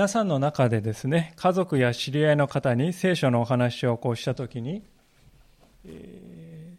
[0.00, 4.82] 皆さんの中でですね、家族や知り合いの方に聖書のお話をこうしたときに、
[5.84, 6.72] え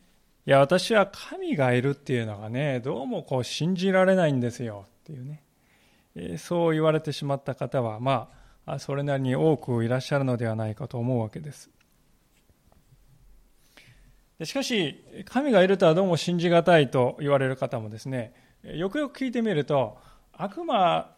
[0.48, 5.44] ー、いや、私は神がいるっていうのがね、どうもこう信じられないんですよっていうね、
[6.16, 8.28] えー、そう言われてしまった方は、ま
[8.66, 11.70] あ、それなりに多くいらっしゃるのではないかと思うわけです。
[14.44, 18.34] しかし、神がいるとはどうも信じがたいと言われる方もですね、
[18.64, 20.00] よくよく聞いてみると、
[20.34, 21.16] 悪魔、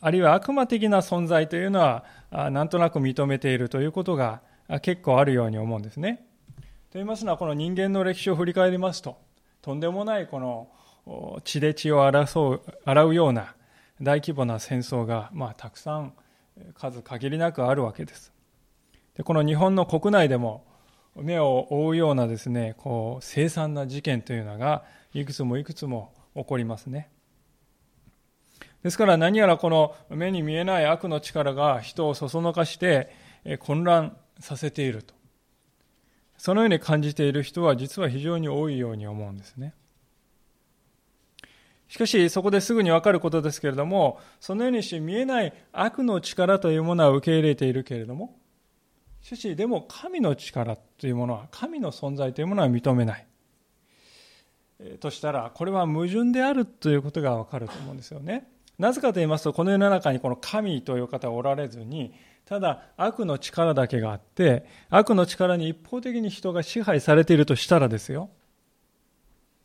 [0.00, 2.04] あるいは悪魔的な存在というのは、
[2.50, 4.40] なんとなく認めているということが
[4.82, 6.26] 結構あるように思うんですね。
[6.56, 9.18] と言いますのは、この人間の歴史を振り返りますと、
[9.62, 10.68] とんでもないこの
[11.44, 13.54] 血で血を争う洗うような
[14.00, 16.12] 大規模な戦争が、まあ、たくさん
[16.74, 18.32] 数限りなくあるわけです。
[19.16, 20.64] でこの日本の国内でも
[21.16, 27.10] 目を覆うようなですね、こう凄惨な事件というのがいくつもいくつも起こりますね。
[28.82, 33.10] ですから何やらこの目に見えない悪の力が人をそそのかして
[33.60, 35.14] 混乱させていると。
[36.36, 39.74] そのように感じている人は実は非常に多いように思うんですね。
[41.88, 48.38] しかしそこですぐにわかることですけれども、そのようにして見えない悪の力というものは受け入れているけれども、
[49.22, 53.26] しかしでも神の力というものは、神の存在というものは認めない。
[55.00, 58.48] としたら、これは矛盾であるということがわかると思うんですよね。
[58.78, 68.30] なぜかと言いますと、この世の中にこの神という方はおられずに、ただ悪の力だけがあって、悪の力に一方的に人が支配されているとしたらですよ、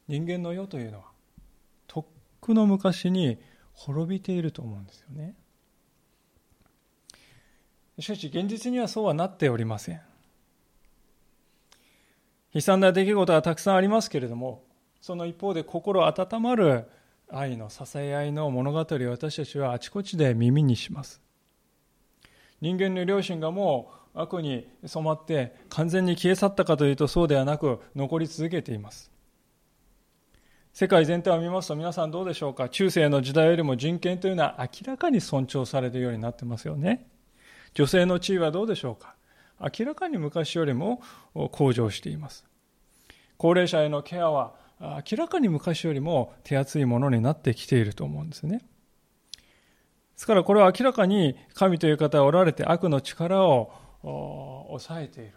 [0.08, 1.06] 人間の世というのは、
[1.88, 2.06] とっ
[2.42, 3.38] くの昔に
[3.74, 5.36] 滅びていると思うんですよね。
[8.00, 10.02] しかし現実にはそうはなっておりません。
[12.52, 14.64] 悲惨な出来事はたくさんありますけれども、
[15.02, 16.86] その一方で心温まる
[17.36, 21.22] 愛の支え合いの物語を私たちはあちこちで耳にします。
[22.62, 29.12] 人間の良心がもう悪に染まって完全に消え去ったかというとそうではなく残り続けています。
[30.72, 32.70] 世界全体を見ますと皆さんどうでしょうか？
[32.70, 37.08] 中世の時代よりも人権というのは明らかに尊重されるようになってますよね。
[37.74, 39.16] 女性の地位はどうでしょうか？
[39.60, 41.02] 明らかに昔よりも
[41.52, 42.46] 向上しています。
[43.38, 48.58] 高齢者へのケアは明らかに昔よりも手厚いものになってきていると思うんですね。
[48.58, 48.66] で
[50.16, 53.72] すからこれは明らかに神という方がおられて悪の力を
[54.70, 55.34] 抑えている。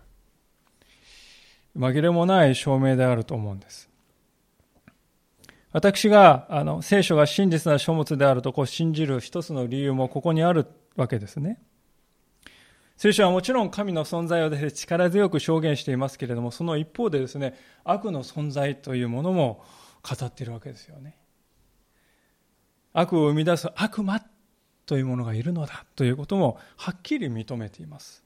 [1.76, 3.88] 紛れもない証明であると思うんです。
[5.72, 10.66] 私があの聖書が真実な書物であるとこう信じる一つの理由もここにある
[10.96, 11.60] わけですね。
[12.96, 19.62] 聖書はもちろん神の存在をです、ね、力強く証言していますけれども、その一方でですね、悪の存在というものも
[20.02, 21.16] 語っているわけですよね。
[22.94, 24.22] 悪を生み出す悪魔
[24.86, 28.24] というものがいるのだということもはっきり認めています。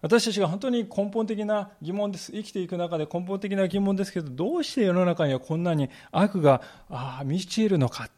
[0.00, 2.32] 私たちが本当に根本的な疑問です。
[2.32, 6.60] 生きていく中で根本的な疑問ですけど、どうして世の中にはこんなに悪が
[6.90, 8.10] あ満ちているのか。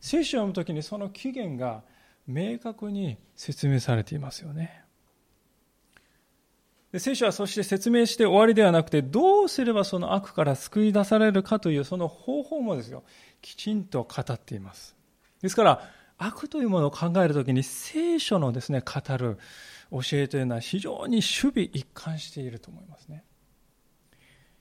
[0.00, 1.84] 聖書を読むときにその起源が
[2.26, 4.82] 明確に説明されていますよね。
[6.92, 13.02] で聖書はそして説明して終わりではなくて、どうすればその悪から救い出されるかというその方法もですよ、
[13.40, 14.94] きちんと語っています。
[15.40, 19.38] ですから、悪というものを考えるときに聖書のですね、語る
[19.90, 23.24] 教えというのは非常に守備一貫していると思いますね。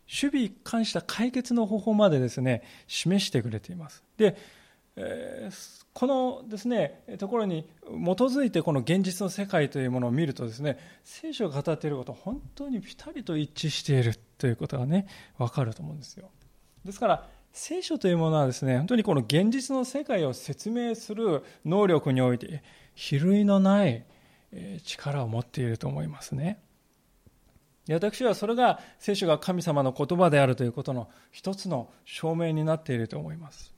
[0.08, 4.06] 守備一貫した解決の方法までですね、示してくれています。
[4.18, 4.38] で、
[4.96, 7.90] えーこのですねところに基
[8.22, 15.08] づいてこの現実の世界というものを見るとですね聖書が語っていること本当にぴたりと一致しているということがね
[15.38, 16.30] 分かると思うんですよ。
[16.86, 22.64] ですから聖書というものはですね本当にこの現実の世界を説明する能力において
[22.96, 24.06] 比類のない
[24.84, 26.62] 力を持っていると思いますね。
[27.90, 33.74] 私はそれが聖書が神様の言葉であるということの一つの証明になっていると思います。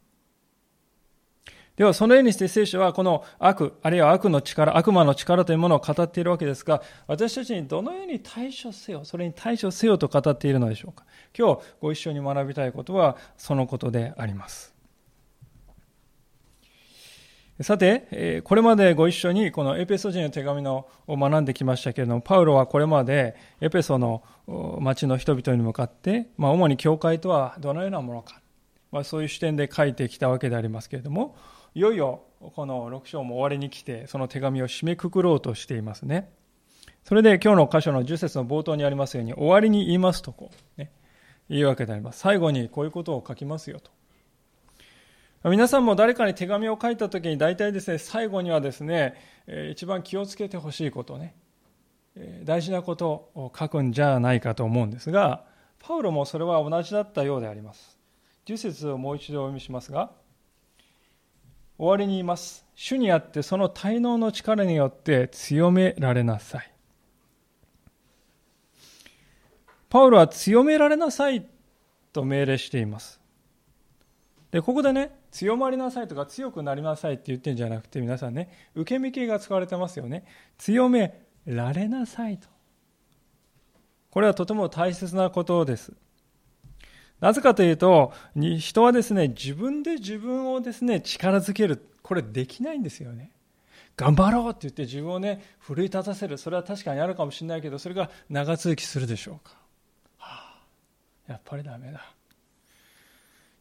[1.75, 11.03] では、そのようにして聖書はこの悪、あるいは悪の力、悪魔の力というものを語っているわけですが、私たちにどのように対処せよ、それに対処せよと語っているのでしょうか？
[11.35, 14.71] 今日ご一緒に学びたいことはそのことであります。
[17.61, 24.23] さて、これまでご一緒にこのエペソ人の手紙を学んできましたけれども、パウロはこれまでエペソの
[24.79, 28.41] 町の人々に向かって、まあ、主に教会とはどのようなものか、
[28.91, 31.35] まあ、そういう視点で書いてきたわけでありますけれども、
[31.75, 36.29] いよいよこの6章も終わりに来て、その手紙を締めくくろうとしていますね。
[37.03, 40.91] それで今日の箇所の10節の冒頭にありますように、終わりに言いますとこう、ね、
[41.49, 42.19] 言うわけであります。
[42.19, 43.91] 最後にこういうことを書きますよと。
[45.49, 49.15] 皆さんも誰かに手紙を書いた時に大体ですね、最後にはですね、
[49.71, 51.35] 一番気をつけてほしいことね、
[52.43, 55.43] 大事なことを書くんじゃないかと思うんですが、
[55.79, 57.99] パウロもそれは同じだったようであります。
[58.45, 60.11] 10節をもう一度お読みしますが、
[61.77, 62.65] 終わりに言います。
[62.75, 66.73] 主にあってその滞納の力によって強められなさい。
[69.89, 71.45] パウロは強められなさい
[72.13, 73.19] と命令しています。
[74.49, 80.25] で、ここでね、強まりなさいとか強くなりなさいって言ってるんじゃなくて、皆さんね、受け身形が使われてますよね。
[80.57, 82.47] 強められなさいと。
[84.11, 85.93] これはとても大切なことです。
[87.23, 91.89] なぜかというと、人はですね、自分で自分をですね、力づける。
[92.01, 93.31] これできないんですよね。
[93.95, 96.37] 頑張ろうって言って自分をね、奮い立たせる。
[96.37, 99.55] それは確かにあるかもしれないけど、それが長続きするでしょうか。
[100.17, 100.53] は
[101.27, 102.03] あやっぱりダメだ。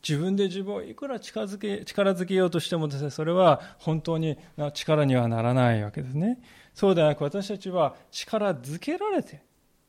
[0.02, 4.38] 自分で自分をいくら近づけ力づけようとしてもですね、それは本当に
[4.74, 6.40] 力にはならないわけですね。
[6.74, 9.44] そうではなく私たちは力づけられて、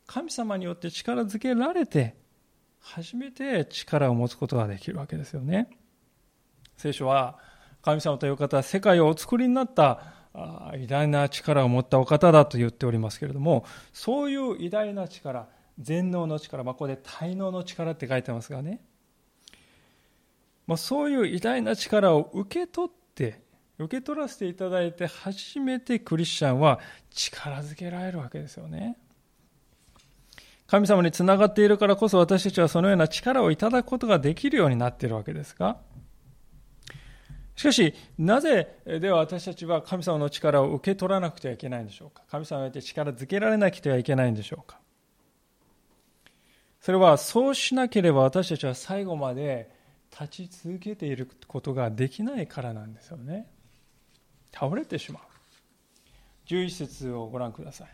[0.06, 2.22] 神様によって力づけられて、
[2.84, 5.70] 初めて力を持つことができるわけですよね。
[6.78, 7.40] 聖書は
[7.82, 10.02] 神様という方は世界をお作りになった
[10.76, 15.48] 偉大な力を持ったお方だと言っておりますけれども、そういう偉大な力、
[15.80, 18.82] 全能の力、まあ、ここで滞納の力って書いてますがね、
[20.68, 23.42] まあ、そういう偉大な力を受け取って
[23.80, 28.98] 受け取らせていただいて初めてクリスチャンは力づけられるわけですよね
[30.74, 35.78] 神様につながっているからこそ私たちはそのような力をいただくことができるようになっているわけですが
[37.56, 42.24] しかし、なぜでは私たちは神様の力を受け取らなくてはいけないんでしょうか？
[42.32, 44.80] 神様によって力づけられなくてはいけないんでしょうか？
[46.82, 49.70] それはそうしなければ私たちは最後まで
[50.10, 53.46] 立ち続けていることができないからなんですよね。
[54.52, 55.24] 倒れてしまう。
[56.48, 57.88] 11節をご覧ください。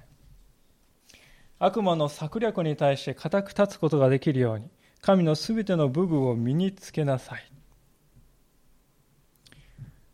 [1.60, 4.70] 悪魔の策略に対して固く立つことができるように、
[5.02, 7.52] 神のすべての武具を身につけなさい。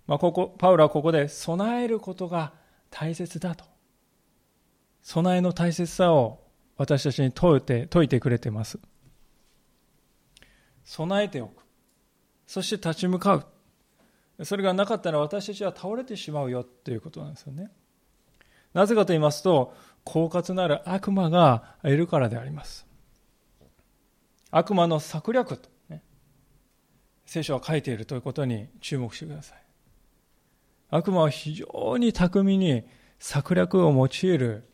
[0.07, 2.53] まあ、ここパウロはここで備えることが
[2.89, 3.65] 大切だと。
[5.01, 6.43] 備えの大切さを
[6.77, 8.79] 私たちに問いて問いてくれています。
[10.83, 11.63] 備えておく。
[12.47, 13.45] そして立ち向かう。
[14.43, 17.71] それがなかったら私たちは倒れてしまうよということなんですよね。
[18.73, 19.73] なぜかと言いますと、
[20.05, 22.85] 狡猾なる悪魔がいるからであります。
[24.51, 26.01] 悪魔の策略と、ね、
[27.25, 29.65] 聖書は書いているということに注目してください。
[30.89, 32.83] 悪魔は非常に巧みに
[33.19, 34.69] 策略を用いる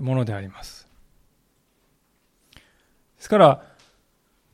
[0.00, 0.86] ものであります。
[2.54, 2.60] で
[3.18, 3.72] すから、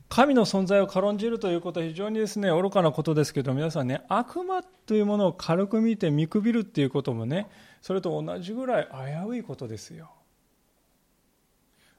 [0.07, 7.47] 神の存在を軽んじるということは非常にですね、愚かなことですけど、皆さんね、悪魔というものを軽く見て見くびるっていうこともね、
[7.81, 8.87] それと同じぐらい
[9.23, 10.11] 危ういことですよ。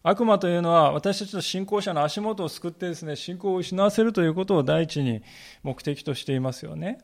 [0.03, 5.22] 悪魔というのは私たちの信仰者の足元を救ってですね、信仰を失わせるということを第一に
[5.63, 6.99] 目的としていますよね。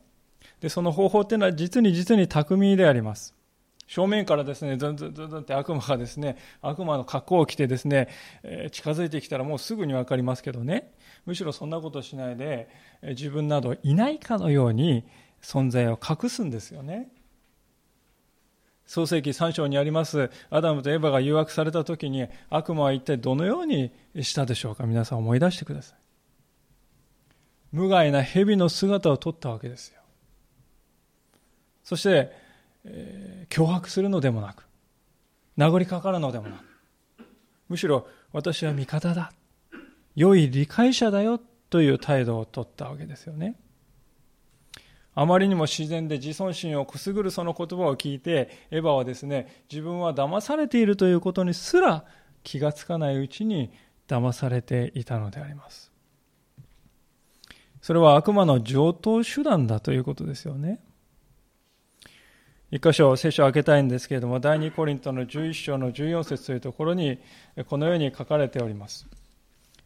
[0.60, 3.34] で、その方法っていうのは実に実に巧みであります。
[3.86, 8.08] 正面からですね、ずんずんずんずんって悪魔がですね、悪魔の格好を着てですね、
[8.42, 10.92] え近づいてきたらもうすぐにわかりますけどね、
[11.24, 12.68] むしろそんなことしないで、
[13.02, 15.04] 自分などいないかのように
[15.40, 17.10] 存在を隠すんですよね。
[18.86, 24.86] 創世紀3章にあります、アダムとエヴァが誘惑された時に悪魔は一体どのようにしたでしょうか？
[24.86, 25.98] 皆さん思い出してください。
[27.72, 30.00] 無害な蛇の姿をとったわけですよ。
[31.82, 32.32] そして、
[32.84, 34.66] えー、脅迫するのでもなく、
[35.58, 36.64] 殴りかかるのでもなく、
[37.68, 39.32] むしろ私は味方だ。
[40.14, 43.56] 良い理解者だよという態度をとったわけですよね。
[45.18, 52.04] あまりにも自然で自尊心をくすぐるその言葉を聞いて、エヴァはですね、自分は騙されているということにすら
[52.44, 53.72] 気がつかないうちに
[54.06, 55.90] 騙されていたのであります。
[57.80, 60.80] それは悪魔の上等手段だということですよね。
[62.70, 67.18] 一箇所聖書を開けたいんですけれども、第2コリントの11章の14節というところに、
[67.68, 69.06] このように書かれております。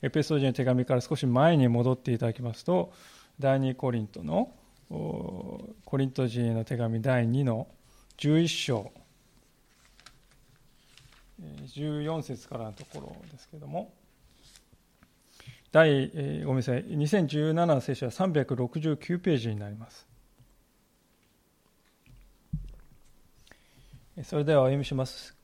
[0.03, 2.93] エペソージの手紙から少し前に戻っていただきますと、
[3.39, 4.53] 第2コリントの、
[4.91, 7.69] コリント人への手紙第2の
[8.19, 8.93] 11章、
[11.41, 13.95] 14節からのところですけれども、
[15.71, 16.09] 第、
[16.45, 20.09] ごめんなさい、2017の聖書は369ページになります。
[24.25, 25.37] それではお読みします。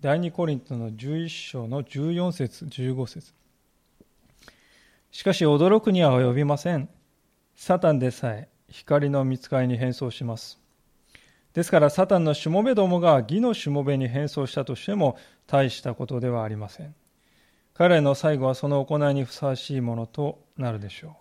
[0.00, 3.34] 第2コリントの11章の14節15節
[5.12, 6.88] しかし驚くには及びません。
[7.54, 10.58] サタンでさえ光の見つかりに変装します。
[11.54, 16.94] ですから、サタンのしもべどもが義のしもべに変装したとしても大したことではありません。
[17.74, 21.12] 彼の最後はその行いにふさわしいものとなるでしょう。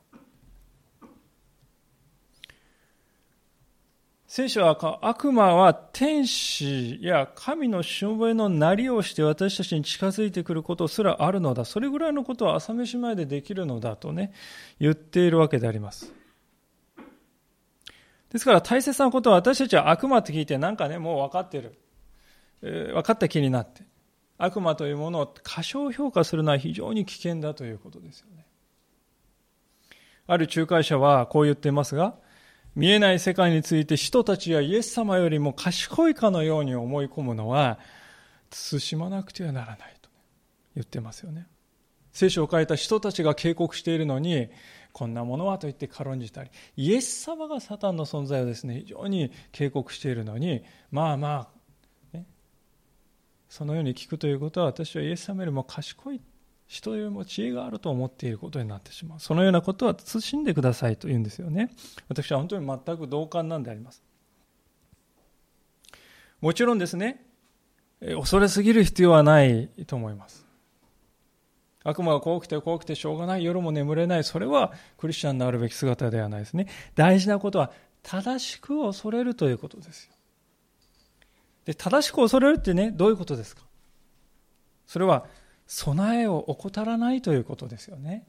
[4.27, 11.65] 聖書は悪魔は天使や神のしもべのなりをして私たちに近づいてくることすらあるのだ。
[11.65, 14.31] それぐらいのことは朝飯前でできるのだとね、
[14.79, 16.13] 言っているわけであります。
[18.31, 21.77] ですから大切なことは私たちは悪魔って聞いてなんかね、もう分かってる。
[22.61, 23.83] えー、分かった気になって。
[24.37, 28.45] 悪魔というものを過小評価するのは非常に危険だということですよね。
[30.27, 32.15] ある仲介者はこう言っていますが、
[32.73, 37.79] 見えない世界について人たちはイエス様よりも賢いかのように思い込むのは
[38.49, 40.09] 慎まなくてはならないと
[40.75, 41.47] 言ってますよね。
[42.13, 44.49] 聖書を書いた人たちが警告しているのに
[44.91, 51.49] こんなものはと言って軽んじたりイエス様がサタンの存在をですね非常に警告しているのにまあま
[52.13, 52.25] あ、ね、
[53.49, 56.21] そのように聞くということは私はイエス様よりも賢い
[56.71, 59.19] 人よりも知恵があると思っていることになってしまう。
[59.19, 61.69] そのようなことは慎んでくださいと言うんですよね。
[62.07, 64.01] 私は本当に全く同感なんであります。
[66.39, 67.25] もちろんですね、
[67.99, 70.40] 恐れすぎる必要はないと思います。
[71.83, 76.67] 悪魔が怖くて怖くてしょうがない、夜も眠れない、それはクリスチャンのあるべき姿ではないですね。
[76.95, 77.71] 大事なことは
[78.03, 80.13] 正しく恐れるということですよ。
[81.65, 83.63] で正しく恐れるってね、どういうことですか？
[84.87, 85.25] それは
[85.67, 88.27] 備えを怠らないということですよね。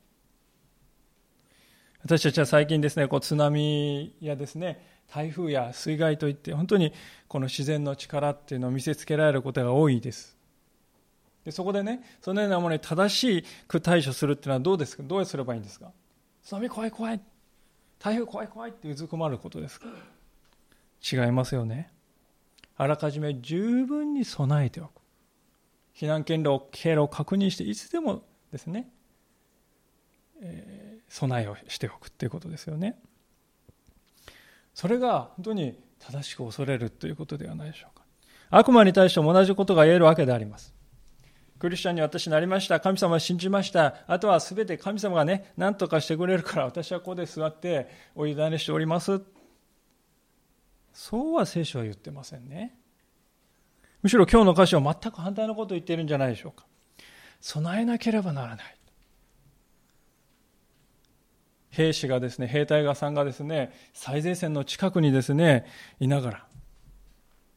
[2.04, 6.92] 私たちは最近ですね、こう津波やですね、台風や水害といって、本当に
[7.28, 10.37] この自然の力っていうのを見せつけられることが多いです。
[11.44, 15.02] でそこでね、そのようなものに正しく対処するっていうのはどうですか？
[15.02, 15.90] どうすればいいんですか
[16.42, 17.20] 津波怖い怖い。
[17.99, 19.87] 台風怖い怖いってうずくまることですか？
[21.12, 21.90] 違いますよね。
[22.76, 25.02] あらかじめ十分に備えておく。
[25.94, 28.88] 避難経路経路を確認していつでもですね、
[30.40, 32.99] えー、備えをしておくということですよね
[34.72, 38.04] それが本当に正しく恐れるということではないでしょうか
[38.50, 40.72] 悪魔に対しても同じことが言えるわけであります
[41.62, 49.23] クリスチャンに私なりました神様を信じましたあとは全て神様がね何とかしてくれるから私はここで座ってお委ねしております
[50.92, 52.83] そうは聖書は言ってませんね
[54.02, 56.66] むしろ今日の歌詞は全く反対のことを言っているんじゃないでしょうか。
[57.40, 58.76] 備えなければならない。
[61.71, 65.66] 兵士がですね、兵隊がさんがですね、最前線の近くにですね、
[66.00, 66.47] いながら、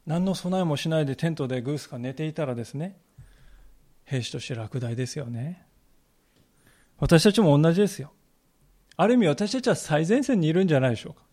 [0.06, 2.96] 何の備えもしないでテントでグースが寝ていたらですね、
[4.06, 5.66] 兵士として落第ですよね。
[6.98, 8.14] 私たちも同じですよ。
[8.98, 11.24] ある意味私たちは最前線にいるんじゃないでしょうか。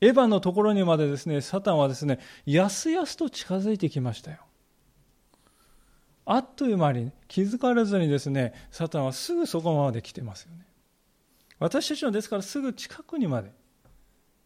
[0.00, 4.38] エヴァのところにまでですね、サタンはですね、やすやすと近づいてきましたよ。
[6.24, 10.66] あっという間に気づかれずにですね、サタンはすぐそこまで来てますよね。
[11.58, 13.52] 私たちはですからすぐ近くにまで、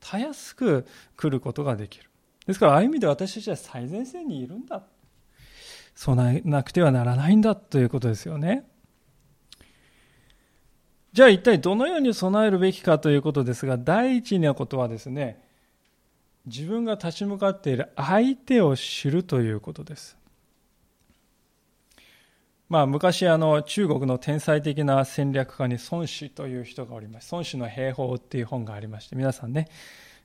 [0.01, 2.11] たやすく来ることができる。
[2.47, 4.83] ですから、ああいう意味で私たちは最前線にいるんだ。
[5.95, 8.65] 備えなくてはならないんだということですよね。
[11.13, 15.41] じゃあ一体どのように備えるべきかということですが、第一のことはですね、
[16.47, 20.17] 自分が立ち向かっている相手を知るということです。
[22.69, 27.33] まあ、昔あの中国の天才的な戦略家に孫子という人がおります。
[27.33, 29.69] 孫子の兵法っていう本がありまして、皆さんね、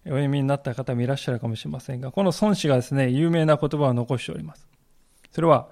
[0.05, 4.68] お読みになった方もいらっしゃるかもしれませんが、この孫子がですね、有名な言葉を残しております。
[5.31, 5.69] それは、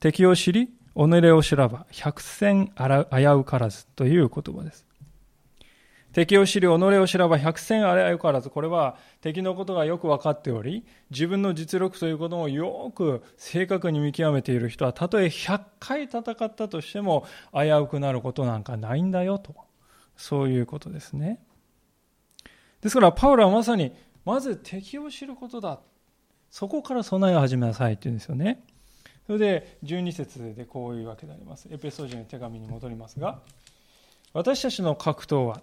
[0.00, 4.88] 敵を知り、己を知らば、百戦危うからずという言葉です。
[6.12, 8.50] 敵を知り、己を知らば百戦危うからず。
[8.50, 19.54] これは敵のことがよく分かっており、自分の実力ということもよく正確に見極めている人は、たとえ100回戦ったとしても危うくなることなんかないんだよと。
[20.16, 21.40] そういうことですね。
[22.80, 23.92] ですから、パウロはまさに、
[24.24, 25.78] まず敵を知ることだ。
[26.50, 28.64] そこから備えを始めなさいって言うんですよね。
[29.28, 31.68] それで12節でこういうわけであります。
[31.70, 33.40] エペソーの手紙に戻りますが、
[34.32, 35.60] 私たちの格闘は、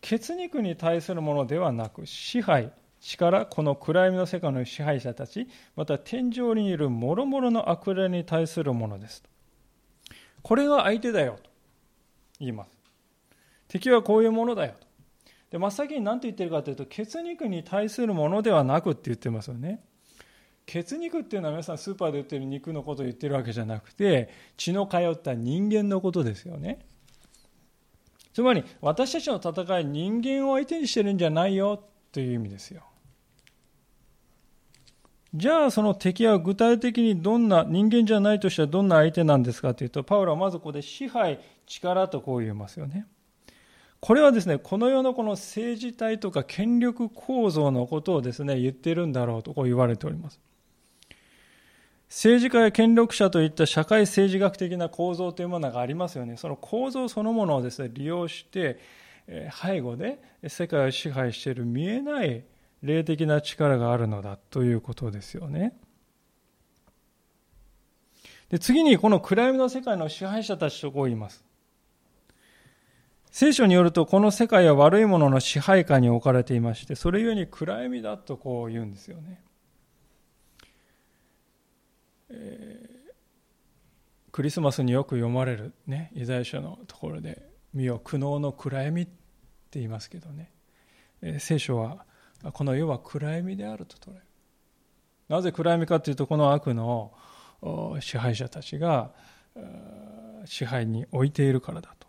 [0.00, 9.22] 血肉に対するものではなく支配力この暗闇の世界の支配者たちまた天井にいる諸々の悪霊に対するものです。
[10.40, 11.50] これが相手だよと
[12.40, 12.70] 言います。
[13.68, 14.86] 敵はこういうものだよと。
[15.50, 19.82] で真っ先に何て言ってるかというと血肉に対するものではなくって言ってますよね。
[20.68, 26.78] 血肉っていうのは皆さんスーパーで売ってる肉のことを言ってるわけじゃなくて血の通った人間のことですよね
[28.34, 31.82] つまり私たちの戦い人間を相手にしてるんじゃないよ
[32.12, 32.82] という意味ですよ。
[35.34, 43.06] じゃあその敵は具体的にどんな人間じゃないとしてはどんな相手なんですかというとパウロはまずここで支配力とこう言いますよね。
[44.00, 50.38] これはですねこの世のこの政治体とか権力構造のことをですね言ってるんだろうとこう言われております。
[52.08, 56.36] 政治家や権力者といった社会政治学的な構造というものがありますよね。
[56.36, 58.78] その構造そのものをですね利用して
[59.62, 62.44] 背後で世界を支配している見えない
[62.82, 65.74] 霊的な力があるのだということですよね。
[68.48, 71.44] で次にこの暗闇の世界の支配者たちとこう言います。
[73.30, 79.42] 聖書によるとこの世界は悪いものの支配下に置かれていましてそれゆえに暗闇だとこう言うんですよね。
[82.30, 89.12] えー、クリスマスによく読まれるねイザヤ書のところで「身を苦悩の暗闇」って
[89.72, 90.50] 言いますけどね、
[91.22, 92.04] えー、聖書は
[92.52, 94.22] この世は暗闇であると捉える。
[95.28, 97.12] なぜ暗闇かというとこの悪の
[98.00, 99.12] 支配者たちが
[100.44, 102.08] 支配に置いているからだと、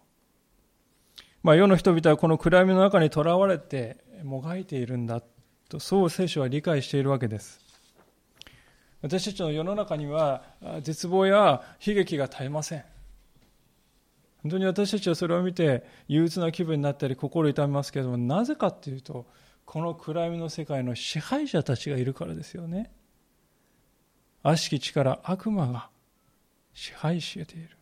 [1.44, 5.22] まあ、世の人々はこの暗闇の中にとらわれてもがいているんだ
[5.68, 7.69] とそう聖書は理解しているわけです。
[9.01, 10.44] 私たちの世の中には
[10.82, 12.84] 絶望や悲劇が絶えません。
[14.41, 19.25] 本当に私たちはそれを見て憂鬱な気分になったり心痛みますけれどもなぜかっていうと
[19.65, 22.91] この暗闇の世界の支配者たちがいるからですよね。
[24.41, 25.89] 悪しき力悪魔が
[26.74, 27.78] 支配している。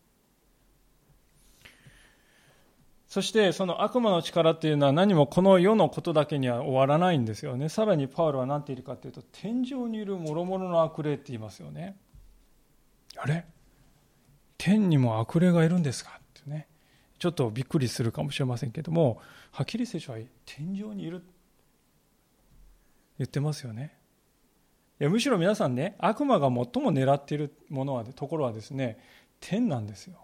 [3.17, 7.67] そしてその悪魔の力っていうのは何もこの世のことだけには終わらないんですよね。
[7.67, 11.97] さらにパウロは何て言うかというと天井にいる諸々の悪霊って言いますよね。
[13.17, 13.43] あれ？
[14.59, 16.67] 天にも悪霊がいるんですかってね。
[17.17, 21.23] ちょっとびっくりするかもしれませんけどもはっきり聖書は天井にいる。
[23.17, 23.97] 言ってますよね。
[25.01, 28.99] いやむしろ皆さんね悪魔が最も狙っているものはところはですね
[29.39, 30.19] 天なんですよ。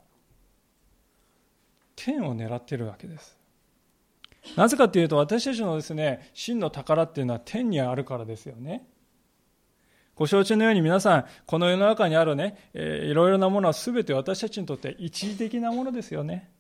[1.96, 3.38] 天を狙っているわけです。
[4.58, 8.88] なぜかというと私たちのですね真の宝っていうのは天にあるからですよね。
[10.16, 16.52] ご承知のように皆さんこの世の中にあるね、えー、いろいろなものは全て私たちにとって一時的なものですよね。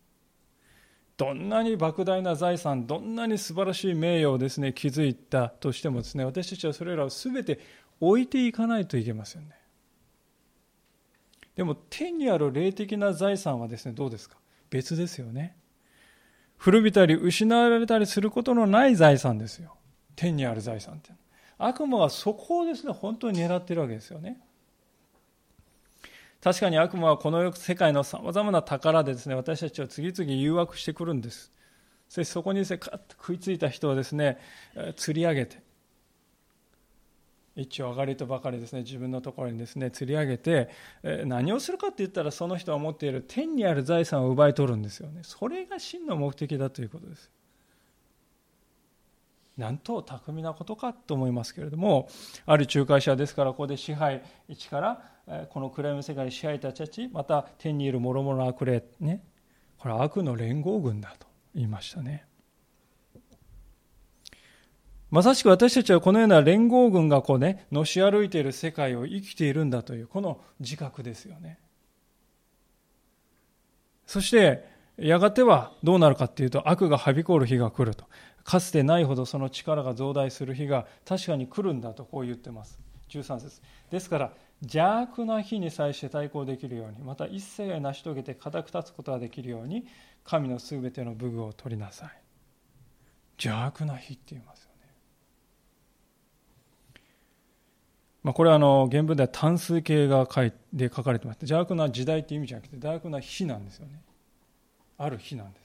[1.15, 7.60] どんなに莫大な財産、どんなに素晴らしい名誉をですね、築いたとしてもですね、私たちはそれらを全て
[8.00, 9.50] 置いていかないといけませんね。
[11.56, 14.38] でも天にある霊的な財産はですね、どうですか？
[14.74, 15.56] 別ですよね。
[16.58, 19.78] 古びたり失われたりすることのない財産ですよ。
[20.16, 21.12] 天にある財産って。
[21.60, 24.42] 悪魔はそこをですね、本当に狙ってるわけですよね。
[26.42, 31.54] 確かに悪魔はこの世界のさまざまな宝でですね私たちを次々誘惑してくるんです
[32.10, 34.38] そしてそこにですねカッと食いついた人をですね
[34.98, 35.62] 釣り上げて
[37.56, 38.82] 一丁上がりとばかりですね。
[38.82, 40.70] 自分のところにですね釣り上げて
[41.26, 45.22] 何をするかって言ったらその人が持っている天にある財産を奪い取るんですよね。
[45.24, 47.32] それが真の目的だということです。
[49.58, 52.10] なんと巧みなことかと思いますけれども
[52.48, 59.24] ある仲介者ですからここで支配一からこの暗闇の世界に支配たちまた天にいる諸々の悪霊ね
[59.78, 62.26] これは悪の連合軍だと言いましたね。
[65.13, 71.60] まさしく私たちはこのような連合軍がこうねのし歩いている世界を生きているんだというこの自覚ですよね。
[74.08, 74.65] そして
[74.97, 78.06] やがてはどうなるかっていうと悪がはびこる日が来ると。
[78.43, 82.80] かつてないほどその力が増大する日が確かに来るんだとこう言ってます。
[83.10, 83.62] 13節。
[83.91, 89.86] ですから邪悪な日に際して対抗できるようにまた一切を成し遂げて固く立つことができるように
[90.23, 92.10] 神のすべての武具を取りなさい。
[93.39, 94.73] 邪悪な日って言いますよね、
[98.24, 104.02] まあ、これはあの原文では単数形が書いで書かれてまして邪悪な時代っていう意味じゃなくて邪悪な日なんですよね。
[104.98, 105.64] ある日なんです。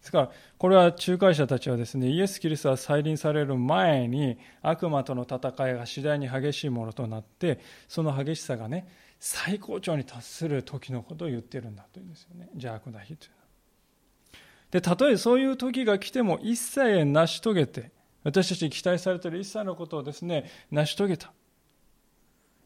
[0.00, 12.48] ですからこれは仲介者たちはですねイエス・キリストが再臨される前に悪魔との戦いが次第に激しいものとなってその激しさがね最高潮に達する時のことを言ってるんだというんですよね。
[12.54, 13.40] 邪悪な日というのは。
[14.70, 17.90] でたとえそういう時が来ても一切成し遂げて
[18.24, 21.30] 私たちに期待されている一切のことをですね成し遂げた。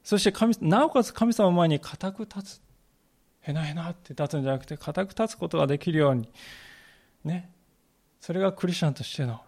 [0.05, 2.63] そして神なおかつ神様の前に固く立つ
[3.41, 6.29] へなへなって立つんじゃなくて固く立つことができるように
[7.25, 7.51] ね。
[8.21, 9.43] それがクリスチャンとしての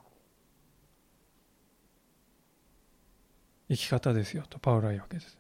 [3.68, 5.38] 生き方ですよとパウロは言うわけです。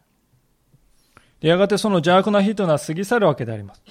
[1.40, 3.82] でやがてその邪悪な日というのは過ぎ去るわけであります。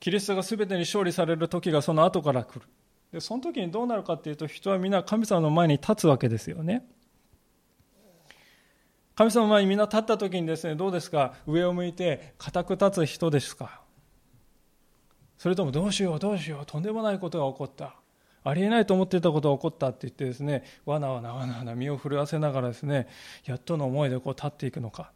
[0.00, 2.62] キリストが全てに勝利される時がその後から来る。
[3.12, 6.84] で、その時にどうなるかっていうと、人は皆神様の前に立つわけですよね。
[9.14, 11.34] 神様の前にみんな立った時にですね、どうですか？
[11.46, 13.82] 上を向いて固く立つ人ですか？
[15.36, 17.96] それともどうしようどうしようとんでもないことが起こった。
[18.44, 23.06] ありえないと思っていたことが起こったって言ってですね、わなわなわなわな身を震わせながらですね、
[23.44, 25.12] やっとの思いでこう立っていくのか。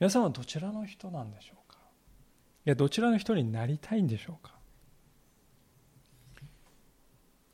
[0.00, 1.78] 皆さんはどちらの人なんでしょうか？
[2.66, 4.54] いや、どちらの人になりたいんでしょうか？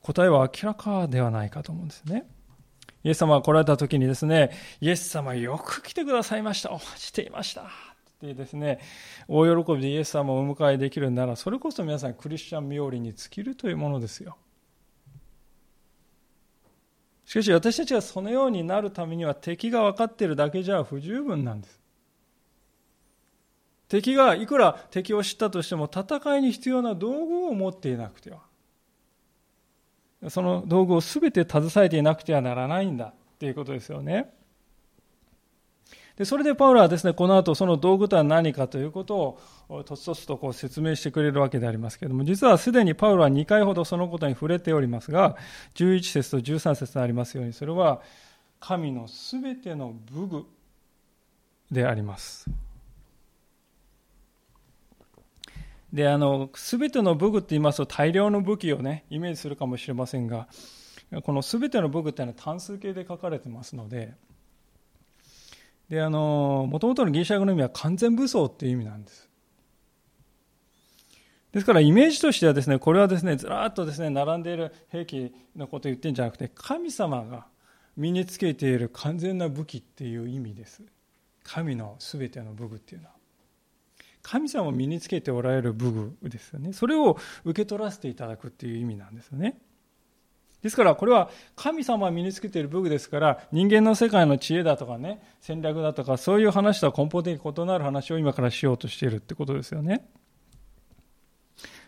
[0.00, 2.26] 答えは明らかではないかと思うんですね。
[3.06, 6.72] イエス様が来られた時にですね、イエス様よく来てくださいました。
[6.72, 7.62] お待ちしていました。
[7.62, 7.66] っ
[8.20, 8.80] てですね、
[9.28, 14.36] 大喜びでイエス様をお迎えできるなら、それこそ皆さんクリスチャン冥利に尽きるというものですよ。
[17.26, 21.80] しかし私たちがそのようになるためには敵が分かっているだけじゃ不十分なんです。
[23.86, 28.40] 敵がいくら敵を知ったとしても戦いに必要な道具を持っていなくては
[30.28, 34.32] その道具を全て携えていなくてはならないんだっていうことですよね。
[36.16, 45.36] でそれでパウロはですね、この後その道具とは何かということをとつとつとこう説明してくれるわけでありますけれども、実はすでにパウロは2回ほどそのことに触れておりますが、
[45.74, 48.00] 11節と13節にありますように、それは
[48.60, 50.46] 神のすべての武具
[51.70, 52.48] であります。
[55.96, 60.46] で、あの、すべての武具って言いますと大量の武器をね、イメージするかもしれませんが、
[61.22, 64.12] このすべての武具っていうのは単数形で書かれてますので、
[65.88, 69.30] で、あの、もともとのギリシャ語の意味は完全武装っていう意味なんです。
[71.52, 77.46] ですから、イメージとしてはですね、これはですね、ずらっとですね、並んでいる兵器のことを言ってるんじゃなくて、神様が
[77.96, 80.82] 身につけている完全な武器っていう意味です。
[81.42, 83.15] 神のすべての武具っていうのは。
[84.26, 86.72] 神様を身につけておられる武具ですよね。
[86.72, 89.60] それを受け取らせていただくっていう意味なんですよね。
[90.62, 100.08] ですからこれは神様が身につけている武具ですから人間の世界の知恵だとかね戦略だとかそういう話とは根本的に異なる話を今からしようとしているってことですよね。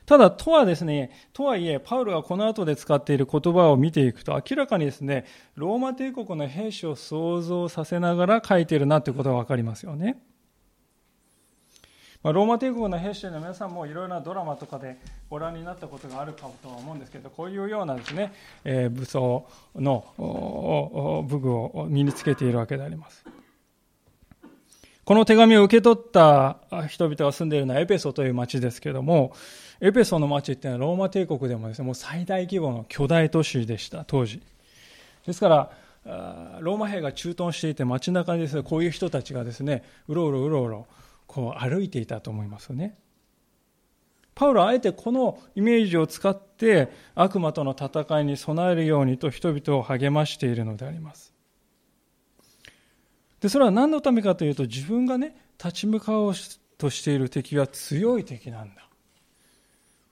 [0.07, 10.19] ただ、とはですね、とはいえ、パウロがこの後で使っている言葉を見ていくと、明らかにですね、ローマ帝国の兵士を想像させながら書いているなということがわかりますよね。
[12.23, 14.99] まあ、ローマ帝国の兵士の皆さんもいろいろなドラマとかで
[15.31, 18.33] ご覧になったことがあるかとは思うんですけどこういうようなですね、
[18.65, 23.25] えー、武装の武具を身につけているわけであります。
[25.05, 29.33] この手紙を受け取った人々が住んでいるのはエペソという町ですけれども
[29.81, 34.43] エペソの町っていうのはローマ帝国でもですねもう最大規模の巨大都市でした当時。
[35.25, 35.71] ですから
[36.61, 40.87] ローマ兵が駐屯していて街中にですねこういう人たちがですねうろうろうろうろ
[41.39, 42.99] こう歩いていたと思いますよね。
[44.35, 51.33] パウロはあえてこのイメージを使って悪魔との戦いに備えるようにと人々を励ましているのであります。
[53.41, 56.35] で、それは何のためかというと自分がね、立ち向かおう
[56.77, 58.89] としている敵は強い敵なんだ。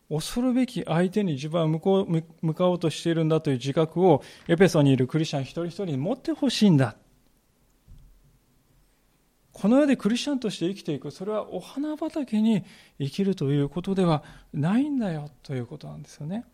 [0.08, 6.96] 恐るべき相手に自分は向こう向かおうとしているんだという自覚をエペソにいるクリスチャン一人一人に持ってほしいんだ。
[9.59, 12.62] この世でクリスチャンとして生きていく、それはお花畑に
[12.99, 16.45] 生きるということではないんだよということなんですよね。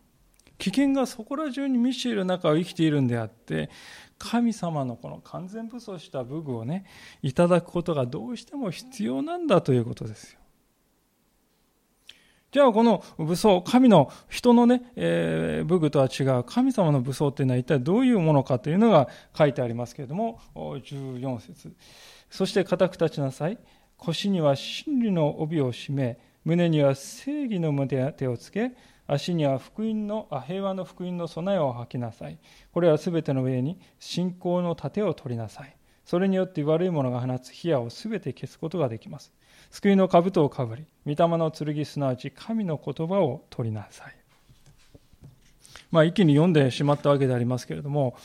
[0.57, 3.69] 危険がそこら中に満ちている中を生きているんであって、
[4.17, 6.85] 神様のこの完全武装した武具をね、
[7.21, 10.39] いただくことがどうしても必要なんだということですよ。
[12.53, 21.75] じゃあこの武装、神の人のね、えー、武具とは違う神様の武装っていうのは一体どういうものかというのが書いてありますけれども、14節
[22.33, 23.59] そして固く立ちなさい。
[23.95, 28.71] 腰には真理の帯を締め、胸には正義の胸手をつけ、
[29.05, 32.39] 足には福音の平和の福音の備えを吐きなさい。
[32.73, 35.75] これはすべての上に信仰の盾を取りなさい。
[36.05, 39.31] それによって悪いものが放つ火矢をすべて消すことができます。
[39.69, 44.15] 救いの兜をかぶり、御霊の剣すなわち神の言葉を取りなさい。
[45.91, 48.17] まあ、一気に読んでしまったわけでありますけれども、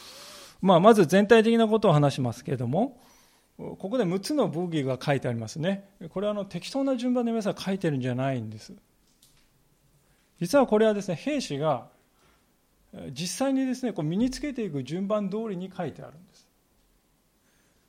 [0.63, 2.99] まあ、まず全体的なことを話しますけれども、
[3.59, 5.91] ここで6つの武器が書いてありますね。
[6.11, 8.73] これはあの適当な順番で皆さん書いてるんじゃないんです。
[10.41, 11.89] 実はこれはですね、兵士が
[13.11, 16.49] 実際にですね、こう身につけていく順番通りに書いてあるんです。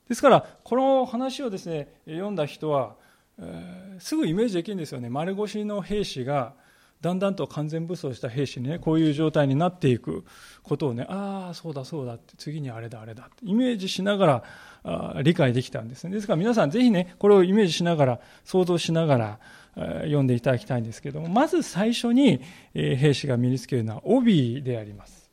[0.09, 2.95] ですから、この話をですね、読んだ人は、
[3.37, 5.07] えー、すぐイメージできるんですよね。
[5.07, 6.53] 丸腰の兵士が、
[7.01, 10.25] だんだんと完全武装した兵士にね、こういう状態になっていく
[10.63, 14.43] ことをね、ああ、そうだそうだって、次にあれだあれだって、イメージしながら
[14.83, 16.11] あ理解できたんですね。
[16.11, 19.39] ですから皆さんぜひね、これをイメージしながら、想像しながら、
[19.75, 22.41] 読んでいただきたいんですけども、まず最初に
[22.73, 25.29] 兵士が身につけるのは帯であります。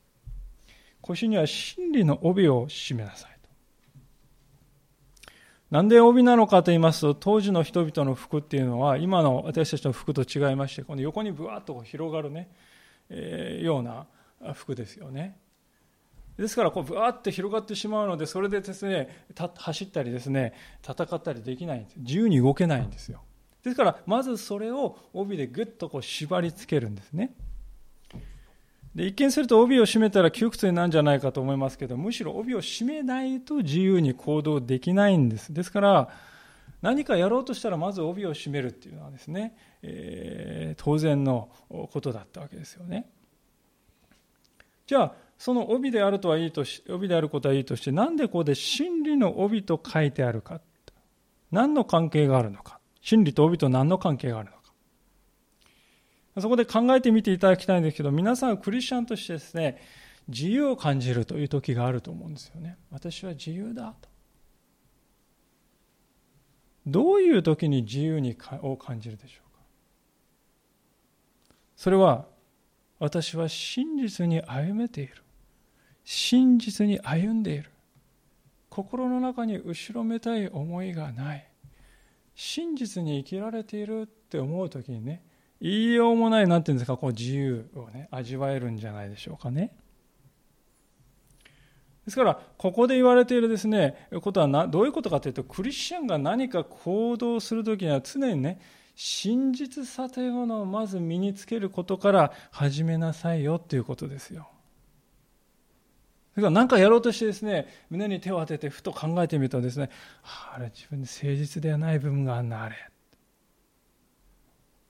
[1.00, 3.35] 腰には真理の帯を締めなさい。
[5.70, 12.48] なんで帯なのかと言いますと、当時の人々の服っていうのは、今の私たちの服と違いまして、この横にぶわっと広がるね、
[13.10, 14.06] えー、ような
[14.54, 15.36] 服ですよね。
[16.38, 19.24] ですから、こう、ぶわって広がってしまうので、それでですね、
[19.56, 20.52] 走ったりですね、
[20.82, 21.94] 戦ったりできないんです。
[21.98, 23.22] 自由に動けないんですよ。
[23.64, 27.34] ですから、まずそれを帯でぐっとこう縛り付けるんですね。
[28.96, 35.52] で一見すると帯を締めたら窮屈になるんじゃないかと思いますけど、むしろ帯を締めないと自由に行動できないんです。
[35.52, 36.08] ですから、
[36.80, 43.06] 何かやろうとしたらまず帯を締めるっていうのはですね、えー、当然のことだったわけですよね。
[44.86, 50.62] じゃあ、その帯であるとはいいとし、帯であることはいいとして、なんでここで真理の帯と書いてあるか。
[51.52, 52.80] 何の関係があるのか。
[53.02, 54.55] 真理と帯と何の関係があるのか。
[56.40, 59.80] そこで考えてみていただきたいんですけど、皆さんはクリスチャンとしてですね、
[60.28, 62.76] 自由を感じるという時があると思うんですよね。
[62.90, 64.08] 私は自由だと。
[66.86, 69.60] どういう時に自由にを感じるでしょうか
[71.74, 72.26] それは
[72.98, 75.14] 私は真実に歩めている
[76.04, 77.70] 真実に歩んでいる
[78.70, 81.50] 心の中に後ろめたい思いがない
[82.36, 85.22] 真実に生きられているって思う時にね
[85.60, 89.72] 言いようもない何て言うんですかこう自由をね味わえるんじゃないでしょうかね
[92.04, 98.60] ですからここで言われているですねことはなどういうことかというとクリスチャンが何か行動する時には常にね
[98.94, 104.48] 真実さというものをまず身につけることから始めなさいよということですよ
[106.36, 109.88] だから何かやろうとしてですね、胸に手を当ててふと考えてみるとですね、
[110.22, 112.76] あれ自分で誠実ではない部分があるな、あれ。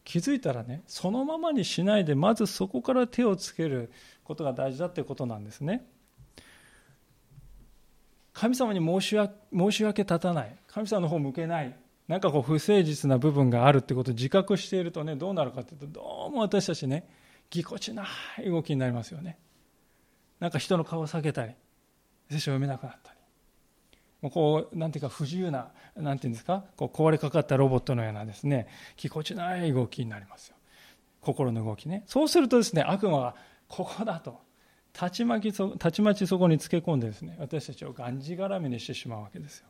[0.07, 3.91] 気づいたらね、そのままにしないで、まずそこから手をつける
[4.23, 5.85] ことが大事だということなんですね。
[8.33, 10.57] 神様に申し訳申し訳立たない。
[10.69, 11.77] 神様の方向けない。
[12.07, 17.09] なんかこう不誠実な部分があるってことを自覚しているとね、どうなるかというと、どうも私たちね、
[17.51, 18.07] ぎこちな
[18.39, 19.39] い動きになりますよね。
[20.39, 21.55] なんか人の顔を避けたり
[22.31, 23.16] 聖書を読めなくなったり
[24.23, 30.57] こうなんていうか不自由ななんていうんですかこう壊れかかったロボットのようなですねぎこちない動きになりますよ。
[31.21, 32.05] 心の動きね。
[32.07, 33.37] そうするとですね悪魔は
[33.69, 34.41] ここだと
[34.93, 39.67] たちまきそたちまちそこにつけ込んでですね私たちをがんじがらめにしてしまうわけですよ。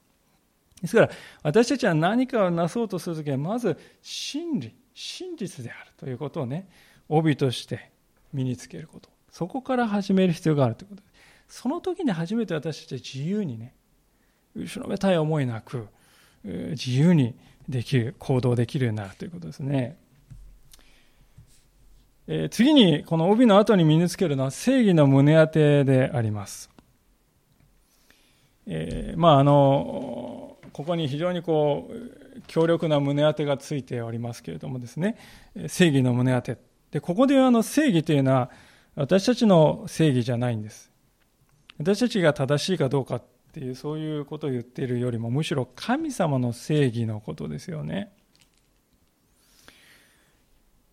[0.80, 1.10] ですから
[1.42, 6.68] 私たちは何かをなそうとするときはまず真理真実であるということをね
[7.08, 7.90] 帯として
[8.32, 9.08] 身につけること。
[9.30, 11.02] そこから始める必要があるということ。
[11.02, 11.08] で
[11.48, 13.74] その時に初めて私たちは自由にね
[14.56, 15.86] 後ろめたい思いなく
[16.44, 17.34] 自由に
[17.68, 19.96] できる行動できるようになるということですね、
[22.28, 26.70] えー、次にこの帯の後に身につけるのは正義の胸当てであります、
[28.66, 35.16] えー、まああのここに非常にこう強力な胸当てがついておりますけれどもですね。
[35.68, 36.58] 正義の胸当て。
[36.90, 38.50] でここであの正義というのは
[38.94, 40.90] 私たちの正義じゃないんです。
[41.78, 43.22] 私たちが正しいかどうか
[43.56, 48.12] っていう、そういうことを言っているよりも、むしろ神様の正義のことですよね。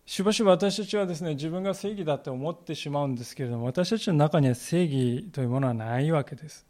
[0.06, 6.66] しばしば私たちはですね、自分が正義だって思ってしまうんですけれども、私たちの中には正義というものはないわけです。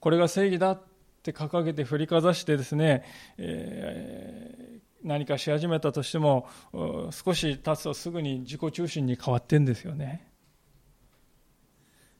[0.00, 0.82] これが正義だっ
[1.22, 3.04] て掲げて振りかざしてですね、
[3.38, 6.46] え何かし始めたとしても
[7.10, 10.26] 少し経つとすぐに自己中心に変わってんですよね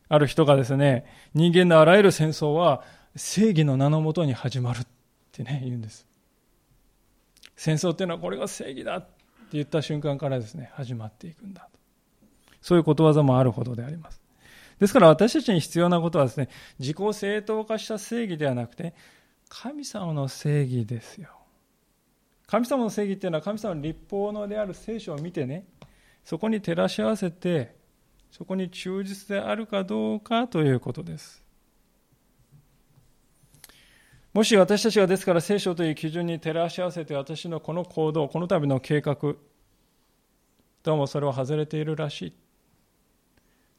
[0.09, 2.83] ある人がですね人間のあらゆる戦争は
[3.17, 4.87] 正義の名のもとに始まるっ
[5.33, 6.07] てね言うんです。
[7.57, 9.09] 戦争っていうのはこれが正義だって
[9.53, 11.69] 言った瞬間からですね始まっていくんだ。
[11.73, 11.79] と
[12.61, 14.21] そういうことわざもあるほどであります。
[14.81, 18.95] ですから私たちに必要なことはですね自己正当化した正義ではなくて
[19.49, 21.29] 神様の正義ですよ。
[22.47, 25.67] 神様の正義っていうのは神様の立法のである聖書を見てね
[26.25, 27.77] そこに照らし合わせて
[28.37, 31.45] そこに忠実であるかどうかということです。
[34.33, 39.15] もし私たちがですから聖書という基準に照らし合わせて私のこの行動この度の計画
[40.83, 42.33] どうもそれを外れているらしい。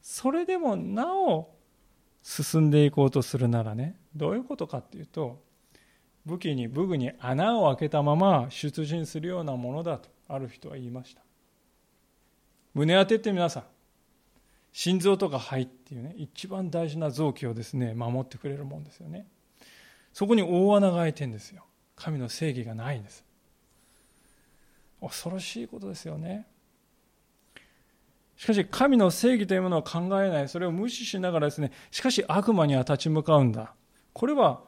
[0.00, 1.50] それでもなお
[2.22, 5.42] 進んでいこうとするならねどういうことかっていうと
[6.24, 11.20] 武器に武具に穴を開けたまま出陣するようなものだとある人は言いました。
[12.72, 13.75] 胸当てって皆さん
[14.76, 19.26] 心臓とか肺っていうね一番大事な臓器をですね守ってくれるもんですよね
[20.12, 23.24] そこに大穴が開いてんですよ神の正義がないんです
[25.00, 26.46] 恐ろしいことですよね。
[28.36, 33.74] しかし神の正義というものを考えない、それを無視しながらですね、しかし悪魔には立ち向かうんだ。
[34.12, 34.60] これは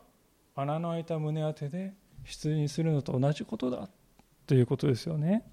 [0.54, 1.94] 穴の開いた胸当てで
[2.24, 3.88] 出陣するのと同じことだ
[4.46, 5.44] ということですよね。